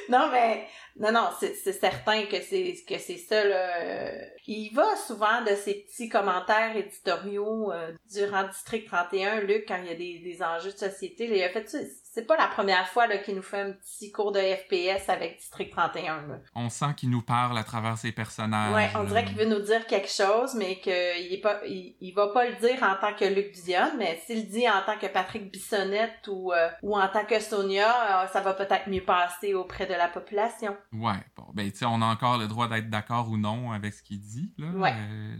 [0.08, 0.18] non.
[0.20, 4.12] non, mais, non, non, c'est certain que c'est, que c'est ça, là.
[4.46, 9.88] Il va souvent de ces petits commentaires éditoriaux euh, durant District 31, Luc, quand il
[9.88, 11.26] y a des, des enjeux de société.
[11.26, 11.68] là, il a fait.
[12.10, 15.36] C'est pas la première fois, là, qu'il nous fait un petit cours de FPS avec
[15.38, 16.38] District 31, là.
[16.54, 18.74] On sent qu'il nous parle à travers ses personnages.
[18.74, 22.12] Ouais, on dirait qu'il veut nous dire quelque chose, mais qu'il est pas, il, il
[22.12, 24.98] va pas le dire en tant que Luc Dion, mais s'il le dit en tant
[24.98, 29.04] que Patrick Bissonnette ou, euh, ou en tant que Sonia, euh, ça va peut-être mieux
[29.04, 30.76] passer auprès de la population.
[30.92, 33.92] Ouais, bon, ben, tu sais, on a encore le droit d'être d'accord ou non avec
[33.92, 34.70] ce qu'il dit, là.
[34.70, 34.94] Ouais.
[34.96, 35.36] Euh,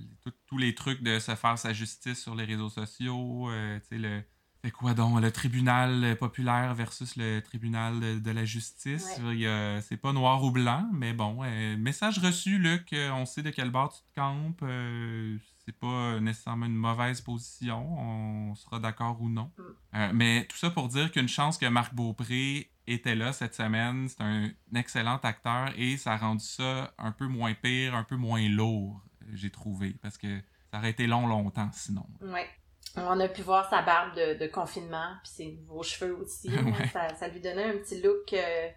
[0.47, 3.99] tous les trucs de se faire sa justice sur les réseaux sociaux, euh, tu sais,
[3.99, 4.23] le.
[4.65, 9.21] C'est quoi donc, le tribunal populaire versus le tribunal de, de la justice?
[9.23, 9.81] Ouais.
[9.83, 13.71] C'est pas noir ou blanc, mais bon, euh, message reçu, Luc, on sait de quel
[13.71, 19.29] bord tu te campes, euh, c'est pas nécessairement une mauvaise position, on sera d'accord ou
[19.29, 19.53] non.
[19.57, 19.63] Mm.
[19.95, 24.09] Euh, mais tout ça pour dire qu'une chance que Marc Beaupré était là cette semaine.
[24.09, 28.17] C'est un excellent acteur et ça a rendu ça un peu moins pire, un peu
[28.17, 29.01] moins lourd,
[29.33, 29.95] j'ai trouvé.
[30.03, 32.07] Parce que ça aurait été long, longtemps sinon.
[32.21, 32.49] Ouais.
[32.97, 36.49] On a pu voir sa barbe de, de confinement, puis ses nouveaux cheveux aussi.
[36.59, 36.89] Ouais.
[36.93, 38.69] ça, ça lui donnait un petit look euh,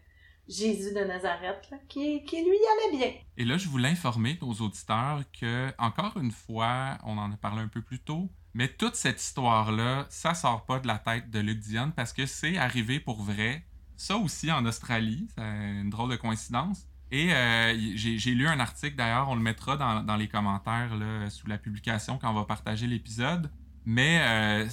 [0.48, 3.14] Jésus de Nazareth, là, qui, qui lui allait bien.
[3.38, 7.62] Et là, je voulais informer nos auditeurs que, encore une fois, on en a parlé
[7.62, 11.40] un peu plus tôt, mais toute cette histoire-là, ça sort pas de la tête de
[11.40, 13.66] Luc Dion parce que c'est arrivé pour vrai.
[14.02, 16.88] Ça aussi en Australie, c'est une drôle de coïncidence.
[17.12, 20.90] Et euh, j'ai lu un article, d'ailleurs, on le mettra dans, les commentaires
[21.30, 23.52] sous la publication quand on va partager l'épisode.
[23.86, 24.68] Mais euh,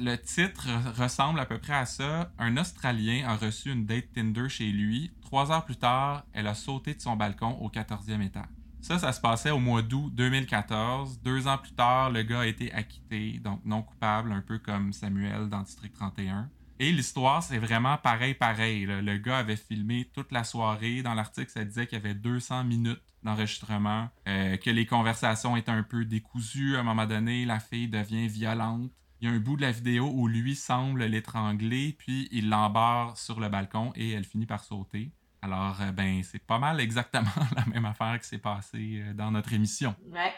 [0.00, 0.66] le titre
[1.00, 2.32] ressemble à peu près à ça.
[2.36, 5.12] Un Australien a reçu une date Tinder chez lui.
[5.22, 8.42] Trois heures plus tard, elle a sauté de son balcon au 14e étage.
[8.80, 11.20] Ça, ça se passait au mois d'août 2014.
[11.22, 14.92] Deux ans plus tard, le gars a été acquitté, donc non coupable, un peu comme
[14.92, 16.50] Samuel dans District 31.
[16.80, 18.84] Et l'histoire, c'est vraiment pareil, pareil.
[18.86, 21.02] Le gars avait filmé toute la soirée.
[21.02, 25.70] Dans l'article, ça disait qu'il y avait 200 minutes d'enregistrement, euh, que les conversations étaient
[25.70, 26.76] un peu décousues.
[26.76, 28.90] À un moment donné, la fille devient violente.
[29.20, 33.16] Il y a un bout de la vidéo où lui semble l'étrangler, puis il l'embarre
[33.16, 35.12] sur le balcon et elle finit par sauter.
[35.40, 39.30] Alors, euh, ben, c'est pas mal exactement la même affaire qui s'est passée euh, dans
[39.30, 40.32] notre émission Ouais.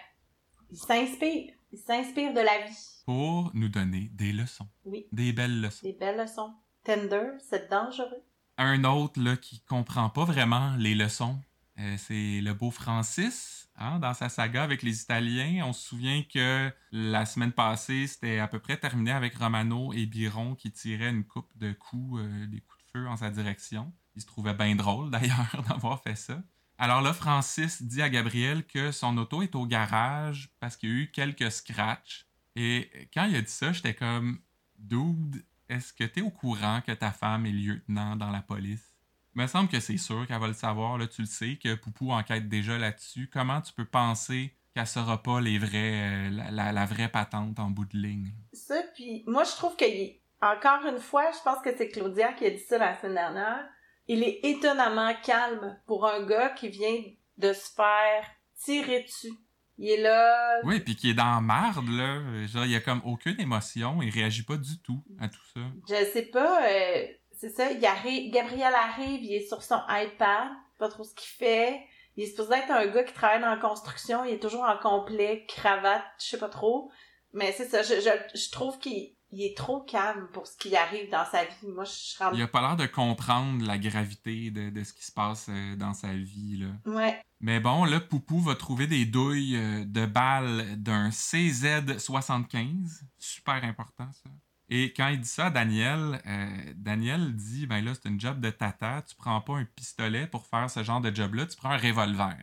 [0.71, 1.56] Il s'inspire.
[1.77, 3.03] Il s'inspire de la vie.
[3.05, 5.05] pour nous donner des leçons, Oui.
[5.13, 5.85] des belles leçons.
[5.87, 6.55] Des belles leçons.
[6.85, 8.23] Tender, c'est dangereux.
[8.57, 11.39] Un autre là, qui comprend pas vraiment les leçons,
[11.79, 13.69] euh, c'est le beau Francis.
[13.77, 18.39] hein, dans sa saga avec les Italiens, on se souvient que la semaine passée, c'était
[18.39, 22.47] à peu près terminé avec Romano et Biron qui tiraient une coupe de coups, euh,
[22.47, 23.93] des coups de feu en sa direction.
[24.15, 26.43] Il se trouvait bien drôle d'ailleurs d'avoir fait ça.
[26.79, 30.93] Alors là, Francis dit à Gabriel que son auto est au garage parce qu'il y
[30.93, 32.27] a eu quelques scratchs.
[32.55, 34.41] Et quand il a dit ça, j'étais comme,
[34.79, 38.95] dude, est-ce que tu es au courant que ta femme est lieutenant dans la police?
[39.35, 41.75] Il me semble que c'est sûr qu'elle va le savoir, là, tu le sais, que
[41.75, 43.29] Poupou enquête déjà là-dessus.
[43.31, 47.99] Comment tu peux penser qu'elle saura pas les euh, la, vraie patente en bout de
[47.99, 48.33] ligne?
[48.53, 52.47] Ça, puis moi, je trouve est- encore une fois, je pense que c'est Claudia qui
[52.47, 53.69] a dit ça la semaine dernière.
[54.09, 57.03] Il est étonnamment calme pour un gars qui vient
[57.39, 58.25] de se faire
[58.63, 59.33] tiré dessus.
[59.79, 60.61] Il est là.
[60.65, 62.47] Oui, puis qui est dans marde, là.
[62.47, 65.61] Genre, il y a comme aucune émotion, il réagit pas du tout à tout ça.
[65.89, 70.49] Je sais pas, euh, c'est ça, il arrive, Gabriel arrive, il est sur son iPad,
[70.79, 71.81] pas trop ce qu'il fait.
[72.17, 74.79] Il est supposé être un gars qui travaille dans la construction, il est toujours en
[74.79, 76.91] complet, cravate, je sais pas trop.
[77.35, 80.77] Mais c'est ça, je, je, je trouve qu'il il est trop calme pour ce qui
[80.77, 81.69] arrive dans sa vie.
[81.75, 85.13] Moi, je Il a pas l'air de comprendre la gravité de, de, ce qui se
[85.13, 86.69] passe euh, dans sa vie, là.
[86.87, 87.21] Ouais.
[87.41, 93.03] Mais bon, là, Poupou va trouver des douilles euh, de balles d'un CZ75.
[93.19, 94.31] Super important, ça.
[94.69, 98.41] Et quand il dit ça à Daniel, euh, Daniel dit Ben là, c'est une job
[98.41, 101.71] de tata, tu prends pas un pistolet pour faire ce genre de job-là, tu prends
[101.71, 102.37] un revolver.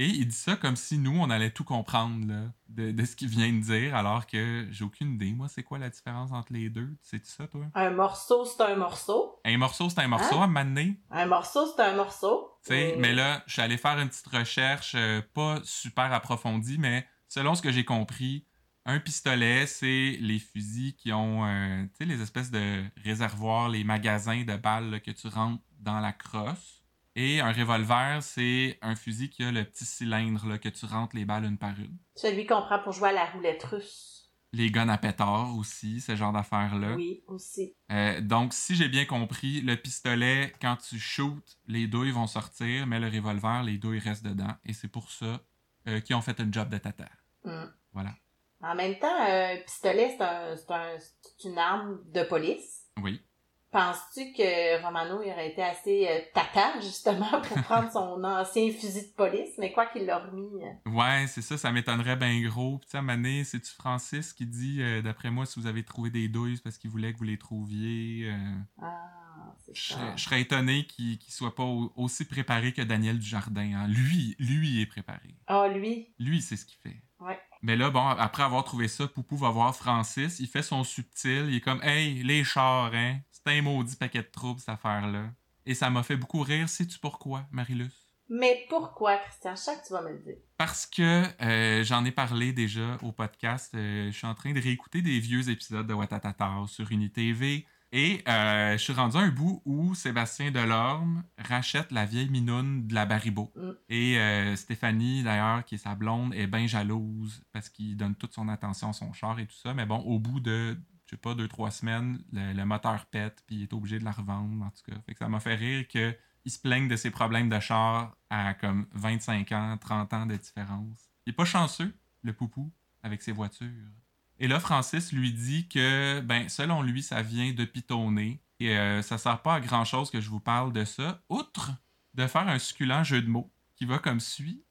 [0.00, 3.14] Et il dit ça comme si nous, on allait tout comprendre là, de, de, ce
[3.14, 5.30] qu'il vient de dire, alors que j'ai aucune idée.
[5.32, 6.96] Moi, c'est quoi la différence entre les deux?
[7.02, 7.66] C'est ça, toi?
[7.74, 9.38] Un morceau, c'est un morceau.
[9.44, 10.44] Un morceau, c'est un morceau hein?
[10.44, 10.98] à m'amener.
[11.10, 12.50] Un morceau, c'est un morceau.
[12.64, 16.78] Tu sais, mais là, je suis allé faire une petite recherche, euh, pas super approfondie,
[16.78, 18.46] mais selon ce que j'ai compris,
[18.86, 23.84] un pistolet, c'est les fusils qui ont, euh, tu sais, les espèces de réservoirs, les
[23.84, 26.79] magasins de balles là, que tu rentres dans la crosse.
[27.16, 31.16] Et un revolver, c'est un fusil qui a le petit cylindre là, que tu rentres
[31.16, 31.98] les balles une par une.
[32.14, 34.32] Celui qu'on prend pour jouer à la roulette russe.
[34.52, 36.94] Les guns à pétard aussi, ce genre d'affaires-là.
[36.94, 37.74] Oui, aussi.
[37.92, 42.86] Euh, donc, si j'ai bien compris, le pistolet, quand tu shootes, les douilles vont sortir,
[42.86, 44.54] mais le revolver, les douilles restent dedans.
[44.64, 45.40] Et c'est pour ça
[45.86, 47.08] euh, qu'ils ont fait un job de tata.
[47.44, 47.64] Mm.
[47.92, 48.14] Voilà.
[48.62, 50.98] En même temps, un pistolet, c'est un, un,
[51.44, 52.86] une arme de police.
[53.00, 53.22] Oui.
[53.70, 59.02] Penses-tu que Romano il aurait été assez euh, tata, justement, pour prendre son ancien fusil
[59.02, 60.64] de police, mais quoi qu'il l'a remis?
[60.64, 60.90] Euh?
[60.90, 62.78] Ouais, c'est ça, ça m'étonnerait bien gros.
[62.78, 66.26] Puis, à Mané, c'est-tu Francis qui dit, euh, d'après moi, si vous avez trouvé des
[66.26, 68.34] douilles, parce qu'il voulait que vous les trouviez.
[68.82, 70.16] Ah, c'est ça.
[70.16, 71.64] Je serais étonné qu'il qu soit pas
[71.96, 73.72] aussi préparé que Daniel Dujardin.
[73.74, 73.88] Hein.
[73.88, 75.36] Lui, lui est préparé.
[75.46, 76.08] Ah, lui?
[76.18, 77.02] Lui, c'est ce qu'il fait.
[77.20, 77.38] Ouais.
[77.62, 80.40] Mais là, bon, après avoir trouvé ça, Poupou va voir Francis.
[80.40, 81.46] Il fait son subtil.
[81.48, 83.18] Il est comme, hey, les chars, hein.
[83.50, 85.24] Un maudit paquet de troubles, cette affaire-là.
[85.66, 86.68] Et ça m'a fait beaucoup rire.
[86.68, 87.90] Sais-tu pourquoi, Marilus?
[88.28, 89.56] Mais pourquoi, Christian?
[89.56, 90.36] Chaque tu vas me le dire.
[90.56, 93.74] Parce que euh, j'en ai parlé déjà au podcast.
[93.74, 97.66] Euh, je suis en train de réécouter des vieux épisodes de Watatata sur UniTV.
[97.90, 102.86] Et euh, je suis rendu à un bout où Sébastien Delorme rachète la vieille minoune
[102.86, 103.52] de la Baribo.
[103.56, 103.70] Mm.
[103.88, 108.48] Et Stéphanie, d'ailleurs, qui est sa blonde, est bien jalouse parce qu'il donne toute son
[108.48, 109.74] attention à son char et tout ça.
[109.74, 110.78] Mais bon, au bout de,
[111.10, 114.12] je sais pas, deux, trois semaines, le, moteur pète, puis il est obligé de la
[114.12, 114.96] revendre, en tout cas.
[115.04, 116.14] Fait que ça m'a fait rire qu'il
[116.46, 121.10] se plaigne de ses problèmes de char à comme 25 ans, 30 ans de différence.
[121.26, 121.92] Il est pas chanceux,
[122.22, 122.70] le poupou,
[123.02, 123.90] avec ses voitures.
[124.38, 128.40] Et là, Francis lui dit que, ben, selon lui, ça vient de pitonner.
[128.60, 131.72] Et euh, ça sert pas à grand chose que je vous parle de ça, outre
[132.14, 134.62] de faire un succulent jeu de mots qui va comme suit.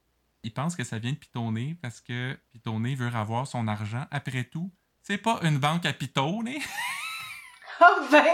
[0.44, 4.06] Il pense que ça vient de pitonner parce que pitonner veut avoir son argent.
[4.10, 4.72] Après tout,
[5.10, 6.62] c'est pas une banque à pitonner.
[7.82, 8.26] Oh ben!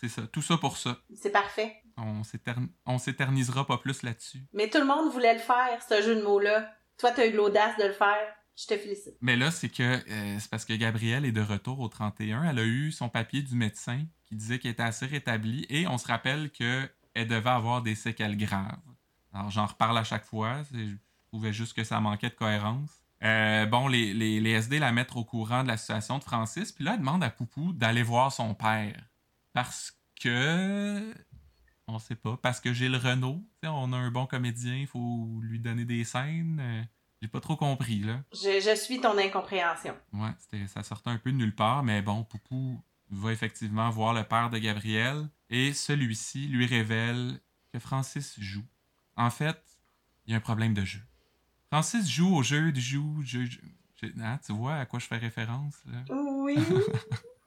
[0.00, 0.98] c'est ça, tout ça pour ça.
[1.14, 1.82] C'est parfait.
[1.96, 4.46] On s'éternisera pas plus là-dessus.
[4.52, 6.70] Mais tout le monde voulait le faire, ce jeu de mots-là.
[6.98, 8.28] Toi, tu as eu l'audace de le faire.
[8.56, 9.16] Je te félicite.
[9.22, 12.44] Mais là, c'est que euh, c'est parce que Gabrielle est de retour au 31.
[12.44, 15.96] Elle a eu son papier du médecin qui disait qu'elle était assez rétablie et on
[15.96, 18.76] se rappelle qu'elle devait avoir des séquelles graves.
[19.32, 20.62] Alors, j'en reparle à chaque fois.
[21.32, 22.90] Trouvais juste que ça manquait de cohérence.
[23.22, 26.72] Euh, bon, les, les, les, SD la mettent au courant de la situation de Francis,
[26.72, 29.00] puis là, elle demande à Poupou d'aller voir son père.
[29.54, 31.14] Parce que.
[31.86, 32.36] On sait pas.
[32.36, 36.60] Parce que Gilles Renault, on a un bon comédien, il faut lui donner des scènes.
[36.60, 36.82] Euh,
[37.22, 38.22] j'ai pas trop compris, là.
[38.34, 39.94] Je, je suis ton incompréhension.
[40.12, 44.24] Ouais, ça sortait un peu de nulle part, mais bon, Poupou va effectivement voir le
[44.24, 47.40] père de Gabriel et celui-ci lui révèle
[47.72, 48.66] que Francis joue.
[49.16, 49.62] En fait,
[50.26, 51.00] il y a un problème de jeu.
[51.72, 53.48] Francis joue au jeu du joue, jeu,
[54.20, 55.74] hein, tu vois à quoi je fais référence?
[55.86, 56.04] Là?
[56.14, 56.54] Oui.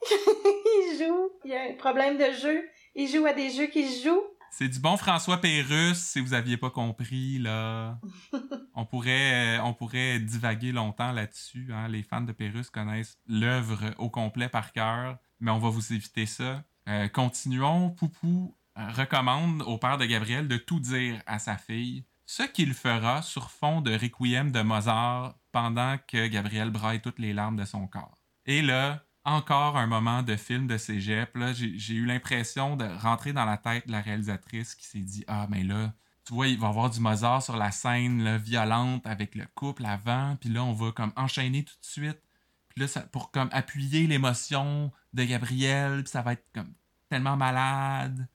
[0.10, 1.30] il joue.
[1.44, 2.68] Il y a un problème de jeu.
[2.96, 4.24] Il joue à des jeux qui se jouent.
[4.50, 8.00] C'est du bon François Pérusse, si vous aviez pas compris, là.
[8.74, 11.68] on, pourrait, on pourrait divaguer longtemps là-dessus.
[11.72, 11.88] Hein.
[11.88, 16.26] Les fans de Pérusse connaissent l'œuvre au complet par cœur, mais on va vous éviter
[16.26, 16.64] ça.
[16.90, 17.92] Euh, continuons.
[17.92, 22.74] Poupou euh, recommande au père de Gabriel de tout dire à sa fille, ce qu'il
[22.74, 27.66] fera sur fond de requiem de Mozart pendant que Gabriel braille toutes les larmes de
[27.66, 28.18] son corps.
[28.46, 31.38] Et là, encore un moment de film de cégep.
[31.54, 35.48] J'ai eu l'impression de rentrer dans la tête de la réalisatrice qui s'est dit Ah,
[35.50, 35.94] mais là,
[36.26, 39.86] tu vois, il va y avoir du Mozart sur la scène violente avec le couple
[39.86, 42.22] avant, puis là, on va comme enchaîner tout de suite.
[42.70, 46.74] Puis là, pour comme appuyer l'émotion de Gabriel, puis ça va être comme
[47.10, 48.28] tellement malade.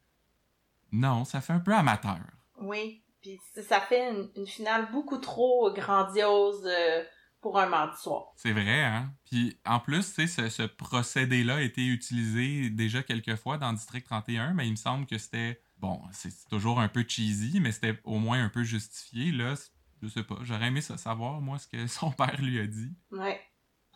[0.93, 2.21] Non, ça fait un peu amateur.
[2.61, 7.03] Oui, puis ça fait une, finale beaucoup trop grandiose euh,
[7.41, 8.33] pour un mardi soir.
[8.37, 9.13] C'est vrai, hein?
[9.25, 14.05] Puis en plus, tu sais, ce, procédé-là a été utilisé déjà quelques fois dans District
[14.05, 17.99] 31, mais il me semble que c'était, bon, c'est toujours un peu cheesy, mais c'était
[18.05, 19.55] au moins un peu justifié, là.
[20.03, 22.93] Je sais pas, j'aurais aimé savoir, moi, ce que son père lui a dit.
[23.11, 23.41] Ouais.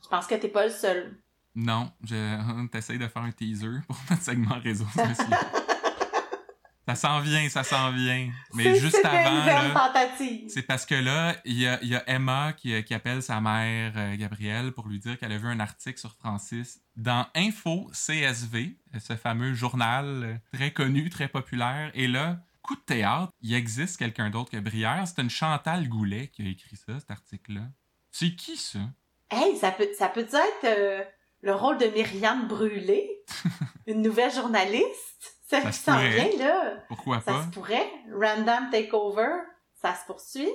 [0.03, 1.19] Je pense que t'es pas le seul.
[1.55, 2.67] Non, je...
[2.73, 5.39] t'essayes de faire un teaser pour notre segment réseau social.
[6.87, 8.31] Ça s'en vient, ça s'en vient.
[8.53, 9.93] Mais juste avant,
[10.49, 13.95] c'est parce que là, il y a, y a, Emma qui, qui, appelle sa mère
[13.97, 18.77] euh, Gabrielle pour lui dire qu'elle a vu un article sur Francis dans Info CSV,
[19.01, 21.91] ce fameux journal euh, très connu, très populaire.
[21.95, 25.05] Et là, coup de théâtre, il existe quelqu'un d'autre que Brière.
[25.07, 27.63] C'est une Chantal Goulet qui a écrit ça, cet article-là.
[28.11, 28.81] C'est qui ça?
[29.31, 31.03] Hey, ça peut, ça peut être euh,
[31.41, 33.25] le rôle de Myriam Brûlé,
[33.87, 35.34] une nouvelle journaliste?
[35.45, 35.99] Ça, ça s'en
[36.39, 36.85] là.
[36.89, 37.43] Pourquoi pas?
[37.43, 37.91] Ça se pourrait.
[38.11, 39.43] Random takeover,
[39.81, 40.51] ça se poursuit.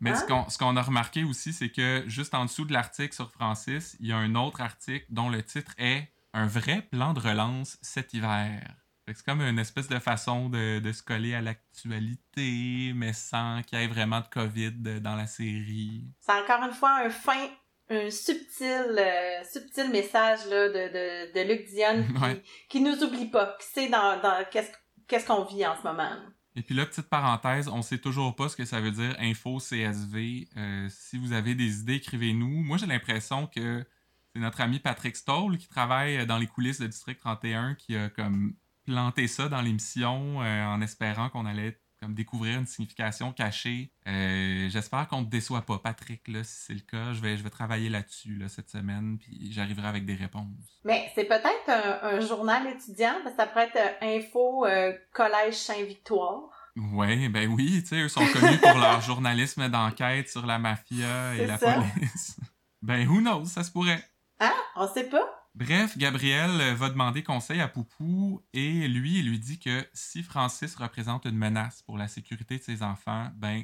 [0.00, 0.46] Mais ce hein?
[0.58, 4.12] qu'on a remarqué aussi, c'est que juste en dessous de l'article sur Francis, il y
[4.12, 8.60] a un autre article dont le titre est Un vrai plan de relance cet hiver.
[9.06, 13.78] C'est comme une espèce de façon de, de se coller à l'actualité, mais sans qu'il
[13.78, 16.04] y ait vraiment de COVID dans la série.
[16.20, 17.48] C'est encore une fois un fin
[17.90, 22.04] un subtil, euh, subtil message là, de, de, de Luc Dion
[22.68, 26.16] qui, qui nous oublie pas, qui sait dans, dans qu'est-ce qu'on vit en ce moment.
[26.56, 29.58] Et puis là, petite parenthèse, on sait toujours pas ce que ça veut dire info
[29.58, 30.48] CSV.
[30.56, 32.62] Euh, si vous avez des idées, écrivez-nous.
[32.62, 33.84] Moi, j'ai l'impression que
[34.32, 38.08] c'est notre ami Patrick Stoll qui travaille dans les coulisses de District 31 qui a
[38.08, 41.80] comme planté ça dans l'émission euh, en espérant qu'on allait
[42.12, 43.90] découvrir une signification cachée.
[44.06, 47.12] Euh, j'espère qu'on ne te déçoit pas, Patrick, là, si c'est le cas.
[47.12, 50.80] Je vais, je vais travailler là-dessus là, cette semaine, puis j'arriverai avec des réponses.
[50.84, 51.68] Mais c'est peut-être
[52.02, 56.50] un, journal étudiant, ça pourrait être euh, Info euh, Collège Saint-Victoire.
[56.76, 61.34] Ouais, ben oui, tu sais, eux sont connus pour leur journalisme d'enquête sur la mafia
[61.36, 62.36] et la police.
[62.82, 64.02] ben, who knows, ça se pourrait.
[64.40, 65.33] Ah, on sait pas.
[65.54, 70.24] Bref, Gabriel euh, va demander conseil à Poupou et lui, il lui dit que si
[70.24, 73.62] Francis représente une menace pour la sécurité de ses enfants, ben,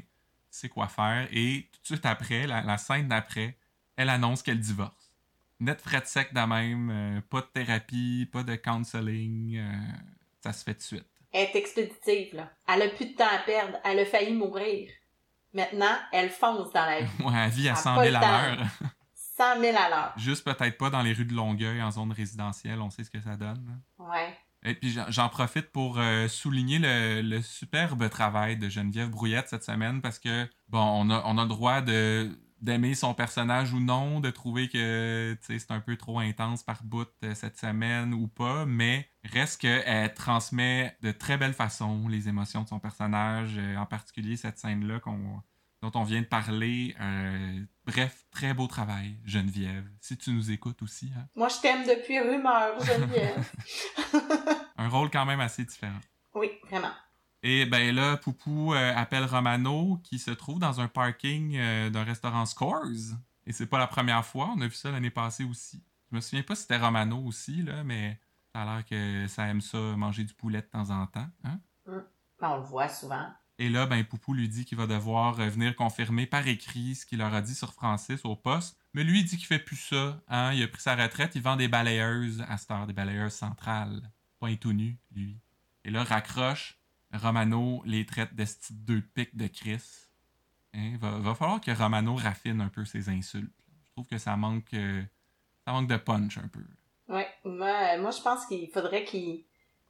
[0.50, 1.26] c'est quoi faire?
[1.32, 3.58] Et tout de suite après, la, scène d'après,
[3.96, 5.12] elle annonce qu'elle divorce.
[5.58, 9.72] Net frais de sec de même, euh, pas de thérapie, pas de counseling, euh,
[10.42, 11.10] ça se fait de suite.
[11.32, 12.52] Elle est expéditive, là.
[12.68, 14.90] Elle a plus de temps à perdre, elle a failli mourir.
[15.52, 17.24] Maintenant, elle fonce dans la vie.
[17.24, 18.66] ouais, elle vit à 100 000 à l'heure.
[19.40, 20.12] 100 000 à l'heure.
[20.16, 23.20] Juste peut-être pas dans les rues de Longueuil en zone résidentielle, on sait ce que
[23.20, 23.80] ça donne.
[23.98, 24.36] Ouais.
[24.62, 26.78] Et puis j'en profite pour euh, souligner
[27.22, 31.42] le, superbe travail de Geneviève Brouillette cette semaine parce que, bon, on a, on a
[31.42, 36.18] le droit de d'aimer son personnage ou non, de trouver que c'est un peu trop
[36.18, 41.54] intense par bout euh, cette semaine ou pas, mais reste qu'elle transmet de très belle
[41.54, 45.42] façon les émotions de son personnage, euh, en particulier cette scène-là qu'on
[45.82, 46.94] dont on vient de parler.
[47.00, 49.86] Euh, bref, très beau travail, Geneviève.
[50.00, 51.10] Si tu nous écoutes aussi.
[51.16, 51.26] Hein.
[51.34, 53.50] Moi, je t'aime depuis Rumeur, Geneviève.
[54.76, 56.00] Un rôle quand même assez différent.
[56.34, 56.92] Oui, vraiment.
[57.42, 62.04] Et ben là, Poupou euh, appelle Romano qui se trouve dans un parking euh, d'un
[62.04, 63.16] restaurant Scores.
[63.46, 65.82] Et c'est pas la première fois, on a vu ça l'année passée aussi.
[66.10, 68.18] Je me souviens pas si c'était Romano aussi, là, mais
[68.54, 71.28] ça a l'air que ça aime ça, manger du poulet de temps en temps.
[71.44, 71.60] Hein?
[71.86, 72.04] Hum.
[72.40, 73.26] Ben, on le voit souvent.
[73.60, 77.04] Et là, ben, Poupou lui dit qu'il va devoir euh, venir confirmer par écrit ce
[77.04, 78.78] qu'il leur a dit sur Francis au poste.
[78.94, 80.18] Mais lui, il dit qu'il fait plus ça.
[80.28, 80.54] Hein?
[80.54, 84.00] Il a pris sa retraite, il vend des balayeuses à cette heure, des balayeuses centrales.
[84.38, 85.36] Pas tout nu, lui.
[85.84, 86.78] Et là, raccroche.
[87.12, 89.82] Romano les traite de deux pics de Chris.
[90.72, 90.96] Hein?
[90.98, 93.52] Va, falloir que Romano raffine un peu ses insultes.
[93.84, 95.02] Je trouve que ça manque, euh,
[95.66, 96.64] ça manque de punch un peu.
[97.08, 99.44] Ouais, moi, moi je pense qu'il faudrait qu'il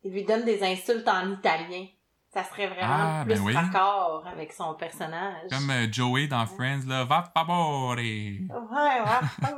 [0.04, 1.86] lui donne des insultes en italien
[2.32, 5.50] ça serait vraiment ah, plus ben raccord avec son personnage.
[5.50, 7.96] Comme euh, Joey dans Friends, là, va favore!
[7.96, 9.20] Ouais, va!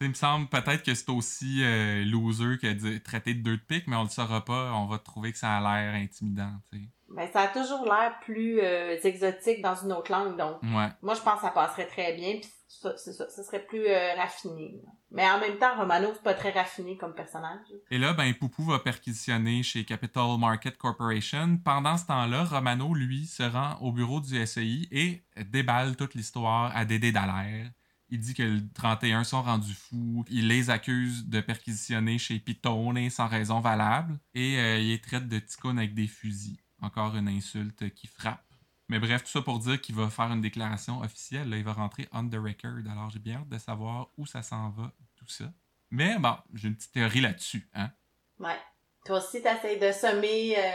[0.00, 3.62] Il me semble peut-être que c'est aussi euh, loser que de traiter de deux de
[3.62, 6.78] pique, mais on le saura pas, on va trouver que ça a l'air intimidant, tu
[6.78, 6.84] sais.
[7.32, 11.36] Ça a toujours l'air plus euh, exotique dans une autre langue, donc moi je pense
[11.36, 14.80] que ça passerait très bien, puis ça, ça, ça serait plus euh, raffiné.
[15.10, 17.66] Mais en même temps, Romano, c'est pas très raffiné comme personnage.
[17.90, 21.58] Et là, ben, Poupou va perquisitionner chez Capital Market Corporation.
[21.64, 26.74] Pendant ce temps-là, Romano, lui, se rend au bureau du SEI et déballe toute l'histoire
[26.76, 27.70] à Dédé Dallaire.
[28.08, 30.24] Il dit que le 31 sont rendus fous.
[30.28, 34.18] Il les accuse de perquisitionner chez Pitone sans raison valable.
[34.34, 36.58] Et euh, il les traite de ticone avec des fusils.
[36.80, 38.44] Encore une insulte qui frappe.
[38.88, 41.48] Mais bref, tout ça pour dire qu'il va faire une déclaration officielle.
[41.48, 42.90] Là, il va rentrer on the record.
[42.90, 45.44] Alors, j'ai bien hâte de savoir où ça s'en va, tout ça.
[45.90, 47.68] Mais bon, j'ai une petite théorie là-dessus.
[47.74, 47.90] Hein?
[48.38, 48.58] Ouais.
[49.04, 50.70] Toi aussi, t'essayes de semer euh,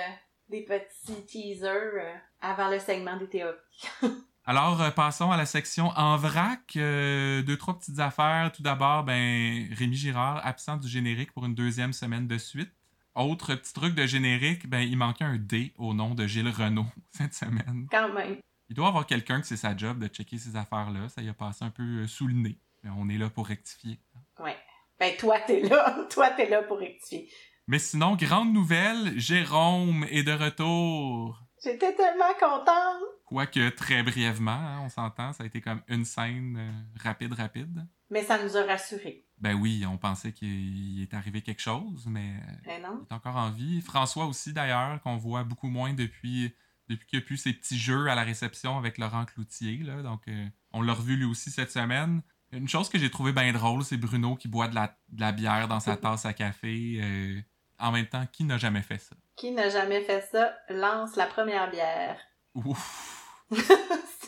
[0.49, 3.55] des petits teasers euh, avant le segment des théories.
[4.47, 6.75] Alors, euh, passons à la section en vrac.
[6.75, 8.51] Euh, deux, trois petites affaires.
[8.51, 12.71] Tout d'abord, ben, Rémi Girard, absent du générique pour une deuxième semaine de suite.
[13.15, 16.85] Autre petit truc de générique, ben, il manquait un D au nom de Gilles Renault
[17.11, 17.87] cette semaine.
[17.89, 18.37] Quand même.
[18.67, 21.07] Il doit y avoir quelqu'un que c'est sa job de checker ces affaires-là.
[21.07, 22.59] Ça y a passé un peu euh, sous le nez.
[22.83, 23.99] Mais on est là pour rectifier.
[24.39, 24.57] Ouais.
[24.99, 26.07] Ben, toi, t'es là.
[26.09, 27.29] toi, t'es là pour rectifier.
[27.67, 31.41] Mais sinon, grande nouvelle, Jérôme est de retour.
[31.63, 33.01] J'étais tellement contente.
[33.25, 37.87] Quoique très brièvement, hein, on s'entend, ça a été comme une scène euh, rapide, rapide.
[38.09, 39.25] Mais ça nous a rassurés.
[39.39, 42.33] Ben oui, on pensait qu'il est arrivé quelque chose, mais
[42.65, 42.99] Ben non.
[43.01, 43.81] il est encore en vie.
[43.81, 46.53] François aussi, d'ailleurs, qu'on voit beaucoup moins depuis,
[46.87, 49.77] depuis qu'il a pu ses petits jeux à la réception avec Laurent Cloutier.
[49.77, 50.01] Là.
[50.03, 52.21] Donc, euh, on l'a revu lui aussi cette semaine.
[52.51, 55.31] Une chose que j'ai trouvé bien drôle, c'est Bruno qui boit de la, de la
[55.31, 56.99] bière dans sa tasse à café.
[57.01, 57.41] euh,
[57.79, 59.15] en même temps, qui n'a jamais fait ça?
[59.35, 62.17] Qui n'a jamais fait ça, lance la première bière.
[62.53, 63.21] Ouf!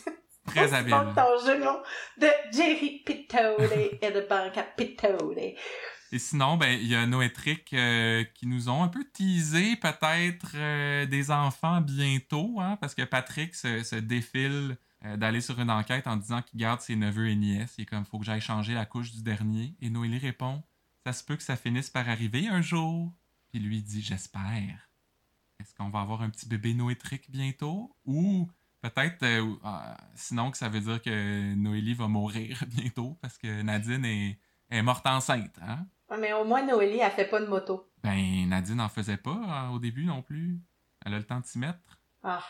[0.48, 0.94] Très habile.
[1.14, 1.58] ton jeu
[2.18, 3.70] de Jerry Pittole
[4.00, 5.54] et de Banca Pittole.
[6.10, 10.52] Et sinon, ben, il y a Noétric euh, qui nous ont un peu teasé peut-être
[10.54, 15.70] euh, des enfants bientôt, hein, parce que Patrick se, se défile euh, d'aller sur une
[15.70, 17.74] enquête en disant qu'il garde ses neveux et nièces.
[17.76, 19.76] Il est comme, faut que j'aille changer la couche du dernier.
[19.82, 20.62] Et Noélie répond,
[21.04, 23.12] ça se peut que ça finisse par arriver un jour.
[23.50, 24.90] Puis lui dit, j'espère.
[25.60, 27.94] Est-ce qu'on va avoir un petit bébé Noétric bientôt?
[28.06, 28.48] Ou
[28.80, 33.62] peut-être, euh, euh, sinon, que ça veut dire que Noélie va mourir bientôt parce que
[33.62, 34.38] Nadine est,
[34.70, 35.86] est morte enceinte, hein?
[36.18, 37.90] Mais au moins, Noélie, elle fait pas de moto.
[38.02, 40.58] Ben, Nadine n'en faisait pas hein, au début non plus.
[41.04, 42.00] Elle a le temps de s'y mettre.
[42.22, 42.42] Ah,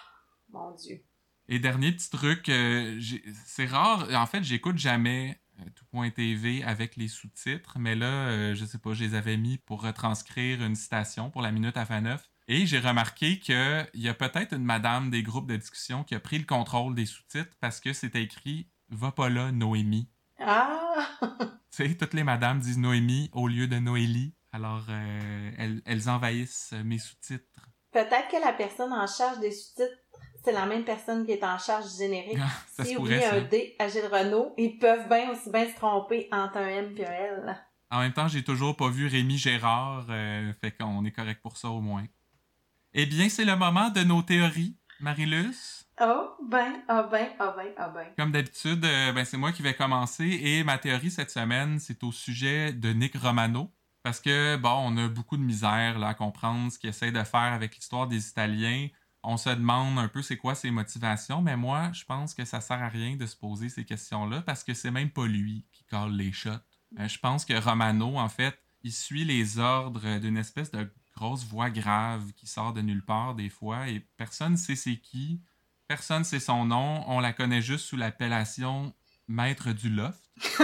[0.51, 1.05] mon Dieu.
[1.49, 3.01] Et dernier petit truc, euh,
[3.47, 4.07] c'est rare.
[4.13, 8.93] En fait, j'écoute jamais euh, Tout.tv avec les sous-titres, mais là, euh, je sais pas,
[8.93, 12.23] je les avais mis pour retranscrire une citation pour la minute à fin 9.
[12.51, 16.21] Et j'ai remarqué qu'il y a peut-être une madame des groupes de discussion qui a
[16.21, 20.09] pris le contrôle des sous-titres parce que c'était écrit Va pas là, Noémie.
[20.41, 21.07] Ah!
[21.71, 24.35] Tu sais, toutes les madames disent Noémie au lieu de Noélie.
[24.53, 27.69] Alors, euh, elles, elles envahissent mes sous-titres.
[27.93, 29.99] Peut-être que la personne en charge des sous-titres,
[30.43, 32.39] c'est la même personne qui est en charge du générique.
[32.41, 35.77] Ah, ça Si oublie un D à Gilles Renault, ils peuvent bien aussi bien se
[35.77, 37.57] tromper entre un M et un L.
[37.91, 41.59] En même temps, j'ai toujours pas vu Rémi Gérard, euh, fait qu'on est correct pour
[41.59, 42.07] ça au moins.
[42.95, 45.85] Eh bien, c'est le moment de nos théories, Marilus.
[46.01, 48.07] Oh, ben, ah ben, ah ben, ah ben.
[48.17, 52.03] Comme d'habitude, euh, ben, c'est moi qui vais commencer et ma théorie cette semaine, c'est
[52.03, 53.71] au sujet de Nick Romano.
[54.03, 57.23] Parce que, bon, on a beaucoup de misère là, à comprendre ce qu'il essaie de
[57.25, 58.89] faire avec l'histoire des Italiens.
[59.23, 62.63] On se demande un peu c'est quoi ses motivations, mais moi, je pense que ça
[62.63, 65.85] sert à rien de se poser ces questions-là parce que c'est même pas lui qui
[65.85, 66.51] colle les shots.
[66.99, 71.45] Euh, je pense que Romano, en fait, il suit les ordres d'une espèce de grosse
[71.45, 75.41] voix grave qui sort de nulle part des fois et personne sait c'est qui.
[75.89, 77.03] Personne sait son nom.
[77.09, 78.95] On la connaît juste sous l'appellation
[79.27, 80.31] Maître du Loft.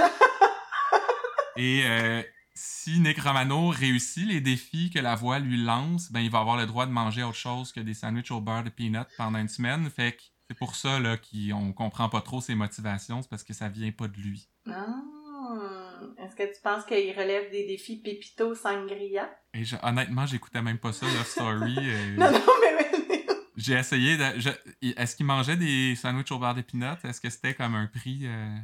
[1.57, 2.23] Et euh,
[2.55, 6.57] si Nick Romano réussit les défis que la voix lui lance, ben il va avoir
[6.57, 9.49] le droit de manger autre chose que des sandwichs au beurre de peanut pendant une
[9.49, 9.89] semaine.
[9.89, 13.55] Fait que c'est pour ça là qu'on comprend pas trop ses motivations, c'est parce que
[13.55, 14.49] ça vient pas de lui.
[14.69, 15.84] Ah.
[16.19, 19.29] Est-ce que tu penses qu'il relève des défis Pépito Sangria?
[19.53, 21.75] Et je- honnêtement, j'écoutais même pas ça, Love Story.
[21.79, 23.25] euh, Non, non, mais,
[23.57, 24.25] J'ai essayé de.
[24.39, 24.51] je-
[24.97, 26.99] Est-ce qu'ils mangeaient des sandwichs au beurre de peanut?
[27.05, 28.57] Est-ce que c'était comme un prix euh,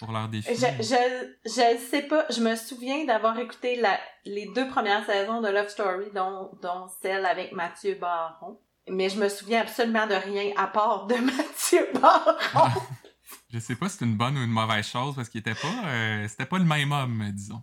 [0.00, 0.52] pour leur défi?
[0.54, 2.26] Je, je, je sais pas.
[2.30, 6.86] Je me souviens d'avoir écouté la, les deux premières saisons de Love Story, dont, dont
[7.00, 8.58] celle avec Mathieu Baron.
[8.88, 12.36] Mais je me souviens absolument de rien à part de Mathieu Baron.
[13.52, 15.86] Je sais pas si c'est une bonne ou une mauvaise chose parce qu'il était pas.
[15.86, 17.62] euh, c'était pas le même homme, disons.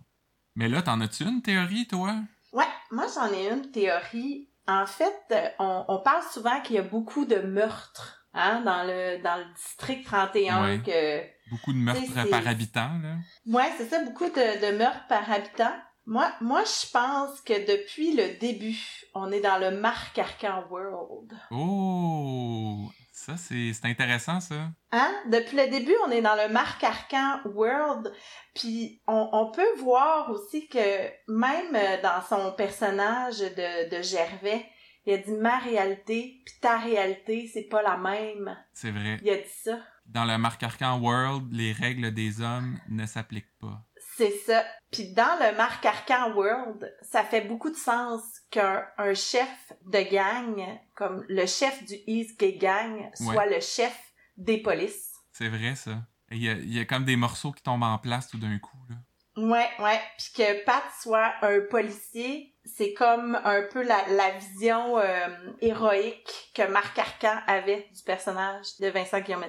[0.56, 2.16] Mais là, t'en as-tu une théorie, toi?
[2.52, 4.48] Ouais, moi j'en ai une théorie.
[4.66, 8.82] En fait, euh, on, on parle souvent qu'il y a beaucoup de meurtres hein, dans
[8.84, 10.80] le dans le district 31 Ouais.
[10.84, 13.16] que Beaucoup de meurtres par habitant, là.
[13.46, 15.72] Ouais, c'est ça, beaucoup de, de meurtres par habitant.
[16.06, 18.78] Moi, moi, je pense que depuis le début,
[19.14, 21.32] on est dans le Marc Arcan World.
[21.50, 22.90] Oh!
[23.20, 24.70] Ça, c'est intéressant, ça.
[24.92, 25.14] Hein?
[25.30, 28.10] Depuis le début, on est dans le Marc Arcan World.
[28.54, 30.78] Puis on, on peut voir aussi que
[31.28, 34.64] même euh, dans son personnage de, de Gervais,
[35.04, 38.56] il a dit ma réalité, puis ta réalité, c'est pas la même.
[38.72, 39.18] C'est vrai.
[39.22, 39.78] Il a dit ça.
[40.06, 43.84] Dans le Marc Arcan World, les règles des hommes ne s'appliquent pas.
[44.20, 44.62] C'est ça.
[44.92, 50.00] Puis dans le Marc Arcan World, ça fait beaucoup de sens qu'un un chef de
[50.00, 50.62] gang,
[50.94, 53.98] comme le chef du East Gay Gang, soit le chef
[54.36, 55.14] des polices.
[55.32, 56.02] C'est vrai, ça.
[56.32, 58.58] Il y, a, il y a comme des morceaux qui tombent en place tout d'un
[58.58, 58.96] coup, là.
[59.36, 60.00] Ouais, ouais.
[60.18, 65.28] Puis que Pat soit un policier, c'est comme un peu la, la vision euh,
[65.62, 69.46] héroïque que Marc Arcan avait du personnage de Vincent Guillaume.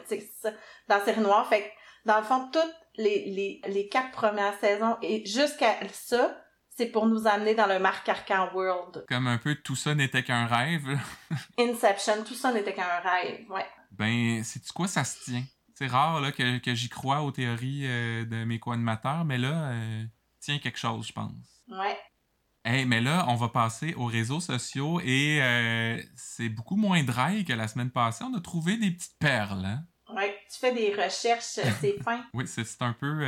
[0.88, 1.49] Dans Série Noire.
[1.49, 6.38] Fait que, dans le fond, toutes les, les, les quatre premières saisons et jusqu'à ça,
[6.70, 9.06] c'est pour nous amener dans le Marc Arcan world.
[9.08, 10.99] Comme un peu tout ça n'était qu'un rêve.
[11.60, 13.66] Inception, tout ça n'était qu'un rêve, ouais.
[13.91, 15.43] Ben, c'est quoi ça se tient?
[15.76, 19.72] C'est rare là, que, que j'y crois aux théories euh, de mes co-animateurs, mais là,
[19.72, 20.04] euh,
[20.39, 21.32] tient quelque chose, je pense.
[21.68, 21.97] Ouais.
[22.64, 27.43] Hey, mais là, on va passer aux réseaux sociaux et euh, c'est beaucoup moins dry
[27.43, 28.24] que la semaine passée.
[28.24, 29.66] On a trouvé des petites perles.
[29.66, 29.84] Hein?
[30.52, 32.26] Tu fais des recherches, c'est fin.
[32.34, 33.26] oui, c'est un peu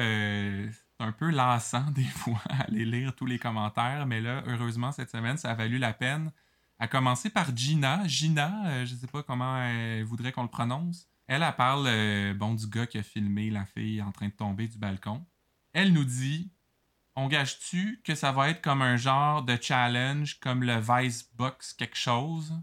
[1.00, 5.38] un peu lassant des fois aller lire tous les commentaires, mais là, heureusement, cette semaine,
[5.38, 6.32] ça a valu la peine.
[6.80, 8.06] À commencer par Gina.
[8.08, 11.08] Gina, je sais pas comment elle voudrait qu'on le prononce.
[11.28, 14.34] Elle, elle parle euh, bon, du gars qui a filmé la fille en train de
[14.34, 15.26] tomber du balcon.
[15.72, 16.52] Elle nous dit
[17.16, 21.74] On gage-tu que ça va être comme un genre de challenge, comme le Vice Box
[21.74, 22.54] quelque chose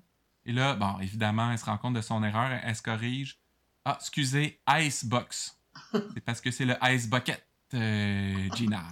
[0.45, 3.40] Et là, bon, évidemment, elle se rend compte de son erreur, elle, se corrige.
[3.85, 5.59] Ah, excusez, Ice Box.
[5.93, 7.43] c'est parce que c'est le Ice Bucket,
[7.75, 8.83] euh, Gina.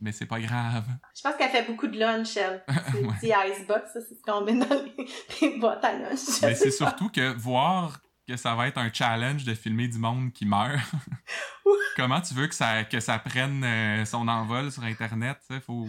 [0.00, 0.84] Mais c'est pas grave.
[1.16, 2.62] Je pense qu'elle fait beaucoup de lunch, elle.
[3.20, 3.50] C'est ouais.
[3.50, 5.06] Icebox, ça, c'est ce qu'on met dans les,
[5.40, 6.42] les boîtes à lunch.
[6.42, 10.32] Mais c'est surtout que voir que ça va être un challenge de filmer du monde
[10.32, 10.78] qui meurt.
[11.96, 15.38] Comment tu veux que ça, que ça prenne euh, son envol sur Internet?
[15.64, 15.86] Faut...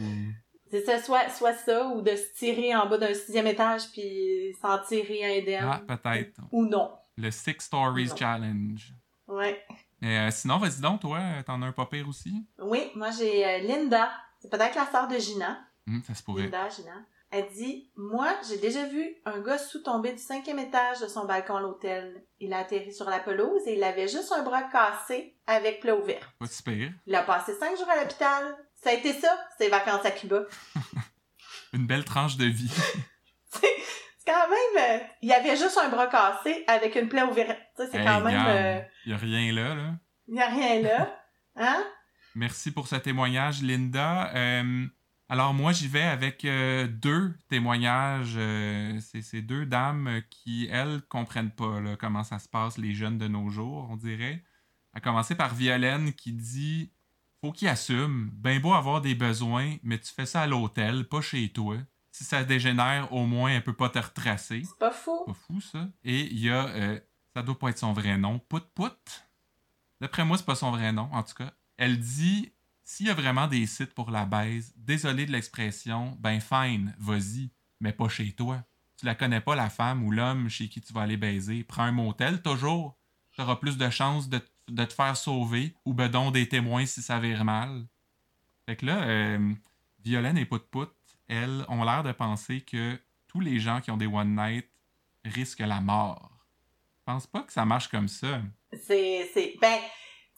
[0.70, 4.56] C'est ça, soit, soit ça, ou de se tirer en bas d'un sixième étage puis
[4.62, 5.70] s'en tirer indemne.
[5.70, 6.40] Ah, peut-être.
[6.52, 6.92] Ou non.
[7.18, 8.94] Le Six Stories Challenge.
[9.28, 9.66] Ouais.
[10.04, 12.46] Euh, sinon, vas-y donc, toi, t'en as un pas pire aussi?
[12.60, 14.12] Oui, moi j'ai euh, Linda.
[14.40, 15.60] C'est peut-être la sœur de Gina.
[15.88, 16.44] Hum, ça se pourrait.
[16.44, 16.94] Linda, Gina.
[17.32, 21.56] Elle dit Moi, j'ai déjà vu un gars sous-tomber du cinquième étage de son balcon
[21.56, 22.24] à l'hôtel.
[22.40, 25.96] Il a atterri sur la pelouse et il avait juste un bras cassé avec plat
[25.96, 26.34] ouvert.
[26.40, 26.92] Pas super.
[27.06, 28.56] Il a passé cinq jours à l'hôpital.
[28.76, 30.44] Ça a été ça, ses vacances à Cuba.
[31.74, 32.72] Une belle tranche de vie.
[34.26, 35.02] quand même.
[35.02, 37.60] Euh, il avait juste un bras cassé avec une plaie ouverte.
[37.78, 38.46] C'est quand même.
[38.48, 39.94] Euh, il n'y a rien là, là.
[40.28, 41.22] Il n'y a rien là.
[41.58, 41.86] Hein?
[42.36, 44.30] Merci pour ce témoignage, Linda.
[44.36, 44.86] Euh,
[45.30, 48.36] alors moi, j'y vais avec euh, deux témoignages.
[48.36, 53.18] Euh, c'est ces deux dames qui, elles, comprennent pas comment ça se passe, les jeunes
[53.18, 54.44] de nos jours, on dirait.
[54.94, 56.92] À commencer par Violaine qui dit
[57.40, 58.30] Faut qu'ils assument.
[58.34, 61.78] Ben beau avoir des besoins, mais tu fais ça à l'hôtel, pas chez toi.
[62.16, 64.64] Si ça dégénère, au moins, elle peut pas te retracer.
[64.64, 65.26] C'est pas fou.
[65.26, 65.90] Pas fou, ça.
[66.06, 66.98] Et il y a, euh,
[67.34, 69.28] ça doit pas être son vrai nom, Pout Pout.
[70.00, 71.52] D'après moi, c'est pas son vrai nom, en tout cas.
[71.76, 72.54] Elle dit
[72.86, 77.52] s'il y a vraiment des sites pour la baise, désolé de l'expression, ben fine, vas-y,
[77.82, 78.64] mais pas chez toi.
[78.96, 81.66] Tu la connais pas, la femme ou l'homme chez qui tu vas aller baiser.
[81.66, 82.98] Prends un motel, toujours.
[83.34, 87.20] Tu auras plus de chances de, te faire sauver ou bedon des témoins si ça
[87.20, 87.86] vire mal.
[88.66, 89.54] Fait que là, euh,
[90.02, 90.94] Violaine et Pout-Pout,
[91.28, 94.68] elles, ont l'air de penser que tous les gens qui ont des one night
[95.24, 96.32] risquent la mort.
[97.00, 98.42] Je pense pas que ça marche comme ça.
[98.74, 99.30] C'est.
[99.34, 99.80] c'est ben,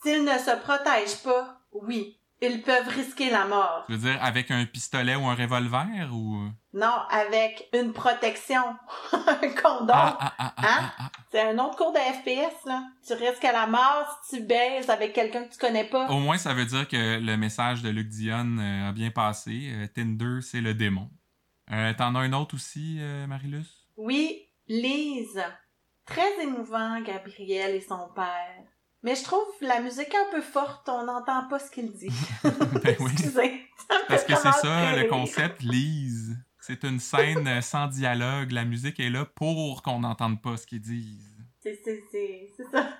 [0.02, 2.17] s'ils ne se protègent pas, oui.
[2.40, 3.86] Ils peuvent risquer la mort.
[3.88, 6.48] Tu veux dire avec un pistolet ou un revolver ou?
[6.74, 8.62] Non, avec une protection,
[9.12, 9.94] un condom.
[9.94, 11.10] Ah, ah, ah, hein?
[11.32, 12.84] C'est un autre cours de FPS là.
[13.06, 16.08] Tu risques la mort si tu baises avec quelqu'un que tu connais pas.
[16.10, 19.72] Au moins ça veut dire que le message de Luc Dion euh, a bien passé.
[19.74, 21.10] Euh, Tinder, c'est le démon.
[21.72, 25.44] Euh, T'en as un autre aussi, euh, Marilus Oui, Lise.
[26.06, 28.64] Très émouvant, Gabriel et son père.
[29.04, 32.10] Mais je trouve la musique un peu forte, on n'entend pas ce qu'il dit.
[32.44, 33.62] ben oui.
[34.08, 36.38] Parce que c'est ça le concept, Lise.
[36.60, 38.52] C'est une scène euh, sans dialogue.
[38.52, 41.34] La musique est là pour qu'on n'entende pas ce qu'ils disent.
[41.62, 41.80] C'est
[42.72, 42.72] ça.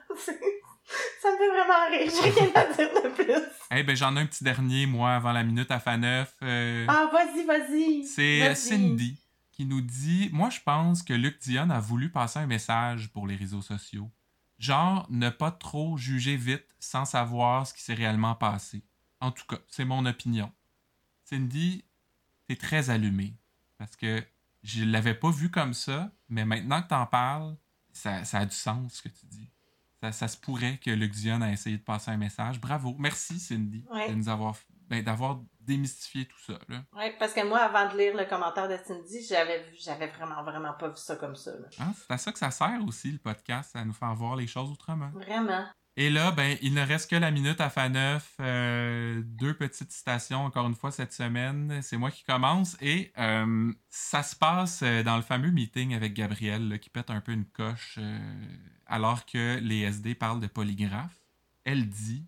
[1.22, 2.10] Ça me fait vraiment rire.
[2.10, 3.44] J'ai rien à dire de plus.
[3.72, 6.34] Eh ben, j'en ai un petit dernier, moi, avant la minute à Faneuf.
[6.44, 6.86] Euh...
[6.88, 8.06] Ah, vas-y, vas-y.
[8.06, 9.20] C'est Cindy
[9.52, 13.28] qui nous dit Moi, je pense que Luc Dion a voulu passer un message pour
[13.28, 14.10] les réseaux sociaux.
[14.60, 18.84] Genre, ne pas trop juger vite sans savoir ce qui s'est réellement passé.
[19.20, 20.52] En tout cas, c'est mon opinion.
[21.24, 21.84] Cindy,
[22.48, 23.36] t'es très allumée.
[23.78, 24.24] Parce que
[24.64, 27.56] je l'avais pas vu comme ça, mais maintenant que t'en parles,
[27.92, 29.50] ça, a du sens ce que tu dis.
[30.12, 32.62] Ça, se pourrait que Luc Dion a essayé de passer un message.
[32.62, 32.96] Bravo.
[33.00, 34.56] Merci, Cindy, de nous avoir,
[34.90, 36.58] ben, d'avoir démystifier tout ça.
[36.70, 40.74] Oui, parce que moi, avant de lire le commentaire de Cindy, j'avais j'avais vraiment, vraiment
[40.74, 41.52] pas vu ça comme ça.
[41.80, 44.48] Ah, c'est à ça que ça sert aussi, le podcast, à nous faire voir les
[44.48, 45.10] choses autrement.
[45.14, 45.66] Vraiment.
[46.00, 48.36] Et là, ben, il ne reste que la minute à Faneuf.
[48.40, 51.82] Euh, deux petites citations, encore une fois, cette semaine.
[51.82, 52.78] C'est moi qui commence.
[52.82, 57.20] Et euh, ça se passe euh, dans le fameux meeting avec Gabrielle, qui pète un
[57.20, 57.98] peu une coche
[58.86, 61.20] alors que les SD parlent de polygraphe.
[61.64, 62.28] Elle dit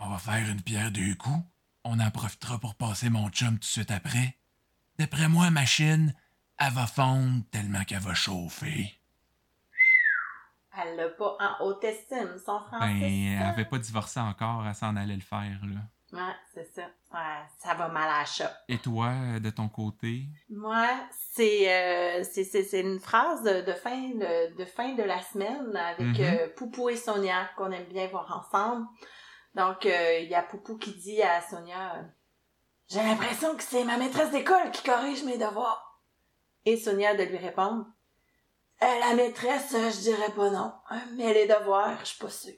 [0.00, 1.44] On va faire une pierre deux coups
[1.90, 4.36] on en profitera pour passer mon chum tout de suite après.
[4.98, 6.14] D'après moi, machine,
[6.58, 8.94] elle va fondre tellement qu'elle va chauffer.
[10.82, 12.86] Elle l'a pas en haute estime, son français.
[13.00, 15.80] Ben, elle avait pas divorcé encore, elle s'en allait le faire, là.
[16.12, 16.82] Ouais, c'est ça.
[17.12, 18.50] Ouais, ça va mal à la.
[18.68, 20.26] Et toi, de ton côté?
[20.48, 20.88] Moi,
[21.32, 25.22] c'est euh, c'est- c'est c'est une phrase de, de fin de, de fin de la
[25.22, 28.86] semaine avec euh, Poupou et Sonia qu'on aime bien voir ensemble.
[29.54, 32.02] Donc euh, il y a Poupou qui dit à Sonia euh,
[32.88, 36.00] J'ai l'impression que c'est ma maîtresse d'école qui corrige mes devoirs.
[36.64, 37.86] Et Sonia de lui répondre
[38.82, 42.30] Euh, La maîtresse, euh, je dirais pas non, hein, mais les devoirs, je suis pas
[42.30, 42.54] sûre.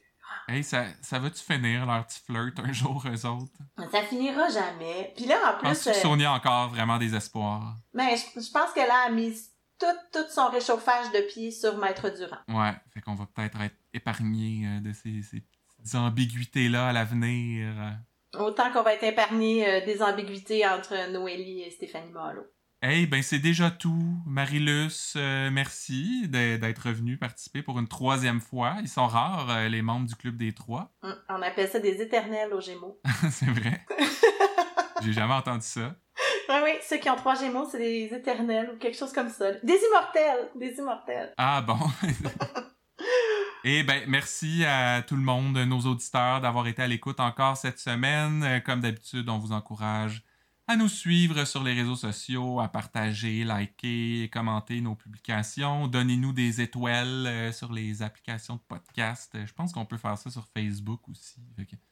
[0.48, 3.52] Hey, ça, ça va-tu finir leur petit flirt un jour, eux autres?
[3.90, 5.12] Ça finira jamais.
[5.14, 7.76] Puis là, en plus, que Sonia a encore vraiment des espoirs?
[7.92, 9.34] mais je, je pense qu'elle a mis
[9.78, 12.38] tout, tout son réchauffage de pied sur Maître Durand.
[12.48, 15.42] Ouais, fait qu'on va peut-être être épargné euh, de ces, ces
[15.82, 17.68] petites ambiguïtés-là à l'avenir.
[18.38, 22.42] Autant qu'on va être épargné euh, des ambiguïtés entre Noélie et Stéphanie Malo.
[22.80, 24.16] Hey, ben c'est déjà tout.
[24.26, 28.74] Marilus, euh, merci d'être revenu participer pour une troisième fois.
[28.80, 30.92] Ils sont rares, euh, les membres du Club des Trois.
[31.02, 33.00] Hum, On appelle ça des éternels aux Gémeaux.
[33.30, 33.84] c'est vrai.
[35.02, 35.94] J'ai jamais entendu ça.
[36.48, 39.52] oui, oui, ceux qui ont trois Gémeaux, c'est des éternels ou quelque chose comme ça.
[39.62, 40.50] Des immortels!
[40.56, 41.34] Des immortels.
[41.36, 41.78] Ah bon.
[43.64, 47.78] Et ben merci à tout le monde, nos auditeurs, d'avoir été à l'écoute encore cette
[47.78, 48.42] semaine.
[48.42, 50.24] Euh, Comme d'habitude, on vous encourage
[50.66, 55.86] à nous suivre sur les réseaux sociaux, à partager, liker, commenter nos publications.
[55.86, 59.36] Donnez-nous des étoiles euh, sur les applications de podcast.
[59.44, 61.40] Je pense qu'on peut faire ça sur Facebook aussi.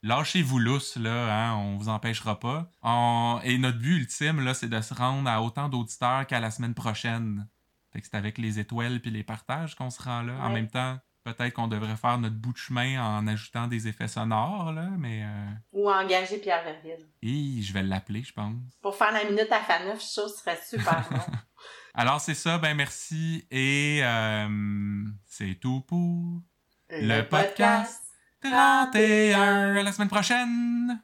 [0.03, 2.69] Lâchez-vous lousse, là, hein, on vous empêchera pas.
[2.83, 6.51] On- Et notre but ultime, là, c'est de se rendre à autant d'auditeurs qu'à la
[6.51, 7.47] semaine prochaine.
[7.93, 10.35] Fait que c'est avec les étoiles puis les partages qu'on se rend là.
[10.43, 14.09] En même temps, peut-être qu'on devrait faire notre bout de chemin en ajoutant des effets
[14.09, 15.23] sonores, là, mais...
[15.25, 15.51] Euh...
[15.73, 17.07] Ou engager Pierre Verville.
[17.23, 18.57] hi, je vais l'appeler, je pense.
[18.83, 21.19] Pour faire la minute à Faneuf, je suis sûre que ce serait super bon.
[21.95, 26.41] Alors c'est ça, ben merci et euh, c'est tout pour
[26.89, 28.05] le podcast
[28.43, 31.03] 31 à la semaine prochaine.